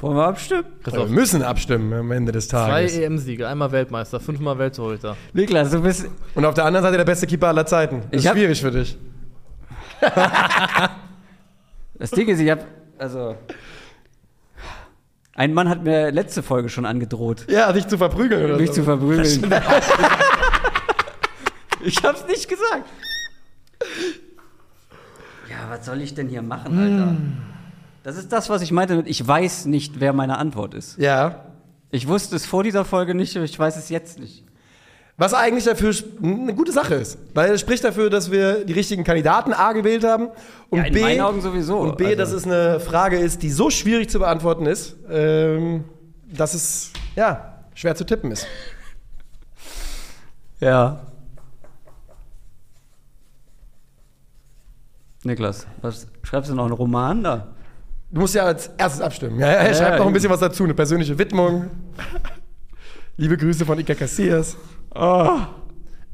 wollen 0.01 0.17
wir 0.19 0.27
abstimmen? 0.27 0.65
Wir 0.85 1.07
müssen 1.07 1.43
abstimmen 1.43 1.91
am 1.95 2.11
Ende 2.11 2.31
des 2.31 2.49
Zwei 2.49 2.67
Tages. 2.83 2.99
EM-Siege, 2.99 3.49
einmal 3.49 3.73
Weltmeister, 3.73 4.21
fünfmal 4.21 4.59
Welttorhüter. 4.59 5.17
Niklas, 5.33 5.71
du 5.71 5.81
bist. 5.81 6.07
Und 6.35 6.45
auf 6.45 6.53
der 6.53 6.67
anderen 6.67 6.85
Seite 6.85 6.99
der 6.99 7.05
beste 7.07 7.27
Keeper 7.27 7.49
aller 7.49 7.65
Zeiten. 7.65 8.01
Das 8.03 8.09
Ich 8.11 8.19
ist 8.19 8.27
hab- 8.27 8.37
schwierig 8.37 8.61
für 8.61 8.71
dich. 8.71 8.99
Das 11.97 12.11
Ding 12.11 12.27
ist, 12.29 12.41
ich 12.41 12.51
hab. 12.51 12.67
Also. 12.99 13.37
Ein 15.35 15.55
Mann 15.55 15.69
hat 15.71 15.85
mir 15.85 16.11
letzte 16.11 16.43
Folge 16.43 16.69
schon 16.69 16.85
angedroht, 16.85 17.47
Ja, 17.49 17.73
dich 17.73 17.87
zu 17.87 17.97
verprügeln 17.97 18.45
oder 18.45 18.57
mich 18.59 18.67
so. 18.71 18.75
zu 18.75 18.83
verprügeln. 18.85 19.25
ich 21.85 22.03
hab's 22.03 22.27
nicht 22.27 22.47
gesagt. 22.49 22.85
Was 25.71 25.87
soll 25.87 26.01
ich 26.01 26.15
denn 26.15 26.29
hier 26.29 26.43
machen, 26.43 26.79
Alter? 26.79 27.17
Das 28.03 28.17
ist 28.17 28.33
das, 28.33 28.51
was 28.51 28.63
ich 28.63 28.71
meinte 28.73 28.97
mit, 28.97 29.07
ich 29.09 29.27
weiß 29.27 29.67
nicht, 29.67 30.01
wer 30.01 30.13
meine 30.13 30.39
Antwort 30.39 30.75
ist. 30.75 30.99
Ja. 30.99 31.47
Ich 31.91 32.07
wusste 32.09 32.37
es 32.37 32.45
vor 32.45 32.63
dieser 32.63 32.85
Folge 32.85 33.15
nicht, 33.15 33.35
ich 33.37 33.59
weiß 33.59 33.77
es 33.77 33.89
jetzt 33.89 34.19
nicht. 34.19 34.45
Was 35.17 35.33
eigentlich 35.33 35.65
dafür 35.65 35.95
eine 36.23 36.55
gute 36.55 36.73
Sache 36.73 36.95
ist. 36.97 37.19
Weil 37.35 37.53
es 37.53 37.61
spricht 37.61 37.85
dafür, 37.85 38.11
dass 38.11 38.33
wir 38.33 38.65
die 38.65 38.73
richtigen 38.73 39.05
Kandidaten 39.05 39.53
A 39.53 39.73
gewählt 39.73 40.03
haben. 40.03 40.29
Und 40.71 40.79
Ja, 40.81 40.85
in 40.87 40.93
B, 40.95 41.01
meinen 41.03 41.21
Augen 41.21 41.41
sowieso. 41.41 41.79
Und 41.79 41.97
B, 41.97 42.07
Also- 42.07 42.17
dass 42.17 42.33
es 42.33 42.45
eine 42.45 42.81
Frage 42.81 43.17
ist, 43.19 43.43
die 43.45 43.51
so 43.51 43.71
schwierig 43.71 44.11
zu 44.11 44.19
beantworten 44.19 44.67
ist, 44.67 44.97
ähm, 45.09 45.85
dass 46.33 46.55
es 46.55 46.91
ja, 47.15 47.55
schwer 47.75 47.95
zu 47.95 48.05
tippen 48.05 48.33
ist. 48.33 48.47
Ja. 50.61 51.01
Niklas, 55.25 55.67
was 55.81 56.07
schreibst 56.23 56.51
du 56.51 56.55
noch 56.55 56.65
einen 56.65 56.75
Roman 56.75 57.23
da? 57.23 57.55
Du 58.11 58.21
musst 58.21 58.35
ja 58.35 58.45
als 58.45 58.69
erstes 58.79 59.01
abstimmen. 59.01 59.41
Ja, 59.41 59.47
ja, 59.49 59.53
er 59.55 59.69
Ja, 59.69 59.75
schreibt 59.75 59.93
ja, 59.93 59.99
noch 59.99 60.07
ein 60.07 60.13
bisschen 60.13 60.31
was 60.31 60.41
dazu, 60.41 60.65
eine 60.65 60.75
persönliche 60.75 61.19
Widmung. 61.19 61.71
Liebe 63.17 63.37
Grüße 63.37 63.65
von 63.65 63.79
Iker 63.79 63.95
Casillas. 63.95 64.57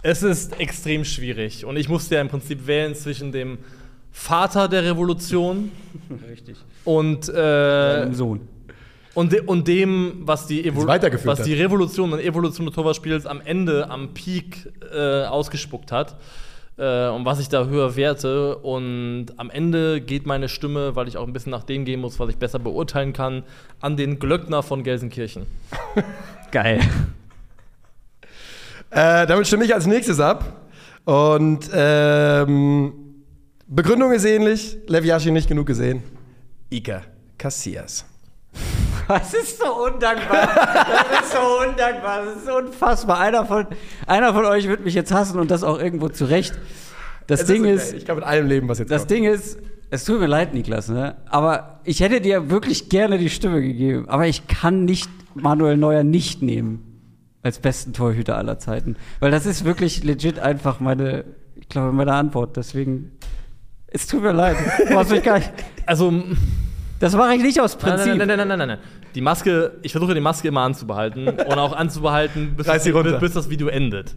Es 0.03 0.23
ist 0.23 0.59
extrem 0.59 1.05
schwierig. 1.05 1.65
Und 1.65 1.77
ich 1.77 1.89
musste 1.89 2.15
ja 2.15 2.21
im 2.21 2.29
Prinzip 2.29 2.67
wählen 2.67 2.95
zwischen 2.95 3.33
dem 3.33 3.59
Vater 4.13 4.69
der 4.69 4.85
Revolution 4.85 5.71
Richtig. 6.29 6.57
und, 6.85 7.29
äh, 7.29 8.13
Sohn. 8.13 8.41
und, 9.15 9.33
de 9.33 9.41
und 9.43 9.69
dem, 9.69 10.23
was 10.23 10.47
die, 10.47 10.65
Evo 10.67 10.87
was 10.87 11.43
die 11.43 11.55
Revolution 11.55 12.13
und 12.13 12.21
Evolution 12.21 12.67
des 12.67 12.75
Torwartspiels 12.75 13.27
am 13.27 13.41
Ende, 13.43 13.91
am 13.91 14.15
Peak 14.15 14.73
äh, 14.93 15.25
ausgespuckt 15.25 15.93
hat. 15.93 16.17
Äh, 16.81 17.11
und 17.11 17.27
was 17.27 17.39
ich 17.41 17.51
da 17.51 17.67
höher 17.67 17.95
werte. 17.95 18.57
Und 18.57 19.27
am 19.37 19.51
Ende 19.51 20.01
geht 20.01 20.27
meine 20.27 20.49
Stimme, 20.49 20.97
weil 20.97 21.09
ich 21.09 21.19
auch 21.19 21.27
ein 21.27 21.33
bisschen 21.35 21.51
nach 21.51 21.63
dem 21.63 21.85
gehen 21.85 22.01
muss, 22.01 22.19
was 22.19 22.31
ich 22.31 22.39
besser 22.39 22.59
beurteilen 22.59 23.13
kann, 23.13 23.43
an 23.81 23.99
den 23.99 24.19
Glöckner 24.19 24.63
von 24.63 24.83
Gelsenkirchen. 24.83 25.45
Geil. 26.51 26.81
Äh, 28.91 29.27
damit 29.27 29.47
stimme 29.47 29.65
ich 29.65 29.75
als 29.75 29.87
nächstes 29.87 30.19
ab. 30.21 30.69
Und 31.05 31.69
ähm, 31.73 32.95
Begründung 33.67 34.13
ist 34.13 34.25
ähnlich. 34.25 34.79
Lev 34.87 35.05
Yashin 35.05 35.35
nicht 35.35 35.49
genug 35.49 35.67
gesehen. 35.67 36.03
Iker 36.71 37.03
Casillas. 37.37 38.10
Das 39.19 39.35
ist 39.35 39.59
so 39.59 39.87
undankbar. 39.87 40.49
Das 41.11 41.27
ist 41.27 41.33
so 41.33 41.69
undankbar. 41.69 42.25
Das 42.25 42.37
ist 42.43 42.51
unfassbar. 42.51 43.19
Einer 43.19 43.45
von, 43.45 43.67
einer 44.07 44.33
von 44.33 44.45
euch 44.45 44.69
wird 44.69 44.85
mich 44.85 44.95
jetzt 44.95 45.13
hassen 45.13 45.39
und 45.41 45.51
das 45.51 45.65
auch 45.65 45.79
irgendwo 45.79 46.09
zurecht. 46.09 46.59
Das 47.27 47.41
Es 47.43 47.47
Ding 47.47 47.63
okay. 47.63 47.75
ist, 47.75 47.93
ich 47.93 48.05
kann 48.05 48.17
mit 48.17 48.25
allem 48.25 48.47
leben, 48.47 48.69
was 48.69 48.79
jetzt 48.79 48.91
das 48.91 49.03
kommt. 49.03 49.11
Ding 49.11 49.25
ist, 49.25 49.59
es 49.91 50.05
tut 50.05 50.21
mir 50.21 50.27
leid, 50.27 50.55
Niklas, 50.55 50.89
ne? 50.89 51.17
aber 51.27 51.81
ich 51.85 52.01
hätte 52.01 52.21
dir 52.21 52.51
wirklich 52.51 52.89
gerne 52.89 53.19
die 53.19 53.31
Stimme 53.31 53.61
gegeben. 53.61 54.09
Aber 54.09 54.27
ich 54.27 54.47
kann 54.47 54.85
nicht 54.85 55.11
Manuel 55.35 55.77
Neuer 55.77 56.05
nicht 56.05 56.43
nehmen 56.43 56.87
als 57.43 57.59
besten 57.59 57.93
Torhüter 57.93 58.37
aller 58.37 58.59
Zeiten. 58.59 58.97
Weil 59.19 59.31
das 59.31 59.47
ist 59.47 59.65
wirklich 59.65 60.05
legit 60.05 60.39
einfach 60.39 60.79
meine, 60.81 61.25
ich 61.57 61.69
glaube, 61.69 61.93
meine 61.93 62.15
Antwort. 62.15 62.57
Deswegen, 62.57 63.13
es 63.89 64.07
tut 64.07 64.23
mir 64.23 64.33
leid. 64.33 64.57
Du 64.87 64.95
brauchst 64.95 65.11
mich 65.11 65.23
gar 65.23 65.39
nicht, 65.39 65.51
Also, 65.87 66.13
das 67.01 67.17
mache 67.17 67.35
ich 67.35 67.43
nicht 67.43 67.61
aus 67.61 67.77
Prinzip. 67.77 68.17
nein, 68.17 68.29
nein, 68.29 68.39
nein, 68.39 68.49
nein, 68.49 68.59
nein, 68.59 68.69
nein. 68.69 68.79
Die 69.17 69.21
Maske, 69.21 69.73
ich 69.83 69.91
versuche 69.91 70.15
die 70.15 70.21
Maske 70.21 70.47
immer 70.49 70.61
anzubehalten 70.61 71.27
und 71.29 71.59
auch 71.59 71.73
anzubehalten, 71.73 72.55
bis, 72.57 72.69
runter. 72.69 73.19
bis 73.19 73.33
das 73.33 73.51
Video 73.51 73.67
endet. 73.67 74.15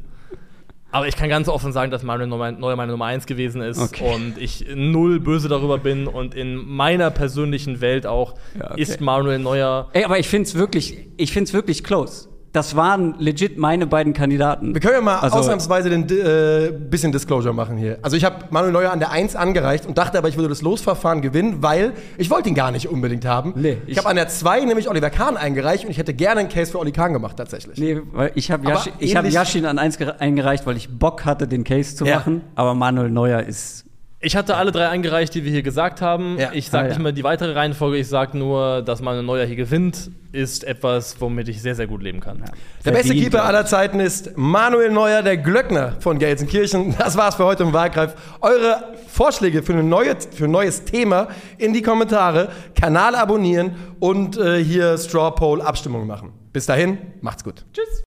Aber 0.91 1.08
ich 1.08 1.15
kann 1.15 1.28
ganz 1.28 1.48
offen 1.50 1.72
sagen, 1.72 1.89
dass 1.89 2.04
Manuel 2.04 2.28
Neuer 2.28 2.76
meine 2.76 2.91
Nummer 2.91 3.06
1 3.06 3.26
gewesen 3.26 3.63
ist 3.63 3.80
Okay. 3.80 4.13
und 4.13 4.38
ich 4.38 4.67
null 4.76 5.19
böse 5.19 5.48
darüber 5.50 5.80
bin 5.80 6.06
und 6.06 6.36
in 6.36 6.54
meiner 6.56 7.10
persönlichen 7.10 7.82
Welt 7.82 8.06
auch 8.06 8.36
Ja, 8.60 8.69
okay. 8.72 8.82
ist 8.82 9.02
Manuel 9.02 9.39
Neuer. 9.39 9.89
Ey, 9.93 10.04
aber 10.04 10.19
ich 10.19 10.28
finde 10.28 10.48
es 10.48 10.54
wirklich, 10.54 11.08
ich 11.17 11.34
finde 11.34 11.48
es 11.48 11.54
wirklich 11.56 11.84
close. 11.84 12.30
Das 12.53 12.75
waren 12.75 13.15
legit 13.17 13.57
meine 13.57 13.87
beiden 13.87 14.13
Kandidaten. 14.13 14.75
Wir 14.75 14.79
können 14.79 14.93
ja 14.93 15.01
mal 15.01 15.17
Also- 15.17 15.37
ausnahmsweise 15.37 15.89
den 15.89 16.07
äh, 16.07 16.71
bisschen 16.71 17.11
Disclosure 17.11 17.51
machen 17.53 17.77
hier. 17.77 17.97
Also 18.03 18.15
ich 18.15 18.23
habe 18.23 18.45
Manuel 18.51 18.71
Neuer 18.71 18.91
an 18.91 18.99
der 18.99 19.09
1 19.11 19.35
angereicht 19.35 19.87
und 19.87 19.97
dachte 19.97 20.19
aber, 20.19 20.29
ich 20.29 20.37
würde 20.37 20.49
das 20.49 20.61
Losverfahren 20.61 21.21
gewinnen, 21.23 21.57
weil 21.63 21.93
ich 22.19 22.29
wollte 22.29 22.49
ihn 22.49 22.55
gar 22.55 22.69
nicht 22.71 22.87
unbedingt 22.87 23.25
haben. 23.25 23.53
Nee, 23.55 23.77
ich 23.87 23.93
ich- 23.93 23.97
habe 23.97 24.07
an 24.07 24.15
der 24.17 24.27
2 24.27 24.59
nämlich 24.65 24.87
Oliver 24.87 25.09
Kahn 25.09 25.35
eingereicht 25.35 25.85
und 25.85 25.89
ich 25.89 25.97
hätte 25.97 26.13
gerne 26.13 26.41
einen 26.41 26.49
Case 26.49 26.71
für 26.71 26.77
Oli 26.77 26.91
Kahn 26.91 27.11
gemacht 27.11 27.37
tatsächlich. 27.37 27.79
Nee, 27.79 27.99
weil 28.11 28.31
ich 28.35 28.51
habe 28.51 28.69
Yashi, 28.69 28.91
hab 29.15 29.25
Yashin 29.25 29.65
an 29.65 29.79
eins 29.79 29.97
gere- 29.97 30.19
eingereicht, 30.19 30.67
weil 30.67 30.77
ich 30.77 30.89
Bock 30.95 31.25
hatte, 31.25 31.47
den 31.47 31.63
Case 31.63 31.95
zu 31.95 32.05
Ja. 32.05 32.17
machen. 32.17 32.41
Aber 32.53 32.75
Manuel 32.75 33.09
Neuer 33.09 33.41
ist. 33.41 33.83
Ich 34.25 34.38
hatte 34.38 34.55
alle 34.55 34.71
drei 34.71 34.88
eingereicht, 34.88 35.36
die 35.36 35.43
wir 35.43 35.51
hier 35.51 35.63
gesagt 35.63 36.01
haben. 36.01 36.38
Ja. 36.39 36.51
Ich 36.53 36.69
sage 36.69 36.86
Ah, 36.86 36.88
nicht 36.88 36.97
ja. 36.97 37.03
mehr 37.03 37.12
die 37.12 37.23
weitere 37.25 37.51
Reihenfolge, 37.51 37.97
ich 37.97 38.07
sage 38.07 38.38
nur, 38.38 38.81
dass 38.81 39.01
Manuel 39.01 39.23
Neuer 39.25 39.45
hier 39.45 39.57
gewinnt, 39.57 40.12
ist 40.31 40.63
etwas, 40.63 41.19
womit 41.19 41.49
ich 41.49 41.62
sehr, 41.62 41.75
sehr 41.75 41.88
gut 41.88 42.01
leben 42.01 42.21
kann. 42.21 42.41
Der 42.86 42.91
beste 42.91 43.13
Keeper 43.13 43.43
aller 43.43 43.65
Zeiten 43.65 43.99
ist 43.99 44.36
Manuel 44.38 44.91
Neuer, 44.91 45.21
der 45.23 45.36
Glöckner 45.38 45.97
von 45.99 46.19
Gelsenkirchen. 46.19 46.95
Das 46.97 47.17
war's 47.17 47.36
für 47.36 47.43
heute 47.43 47.63
im 47.63 47.73
Wahlgreif. 47.73 48.15
Eure 48.39 48.93
Vorschläge 49.09 49.62
für, 49.62 49.73
eine 49.73 49.83
neue, 49.83 50.15
für 50.31 50.45
ein 50.45 50.51
neues 50.51 50.86
Thema 50.86 51.27
in 51.57 51.73
die 51.73 51.81
Kommentare, 51.81 52.49
Kanal 52.79 53.15
abonnieren 53.15 53.75
und 53.99 54.38
äh, 54.38 54.63
hier 54.63 54.97
Straw 54.97 55.31
Poll 55.31 55.62
Abstimmung 55.62 56.07
machen. 56.07 56.31
Bis 56.53 56.65
dahin, 56.65 56.97
macht's 57.21 57.43
gut. 57.43 57.65
Tschüss. 57.73 58.02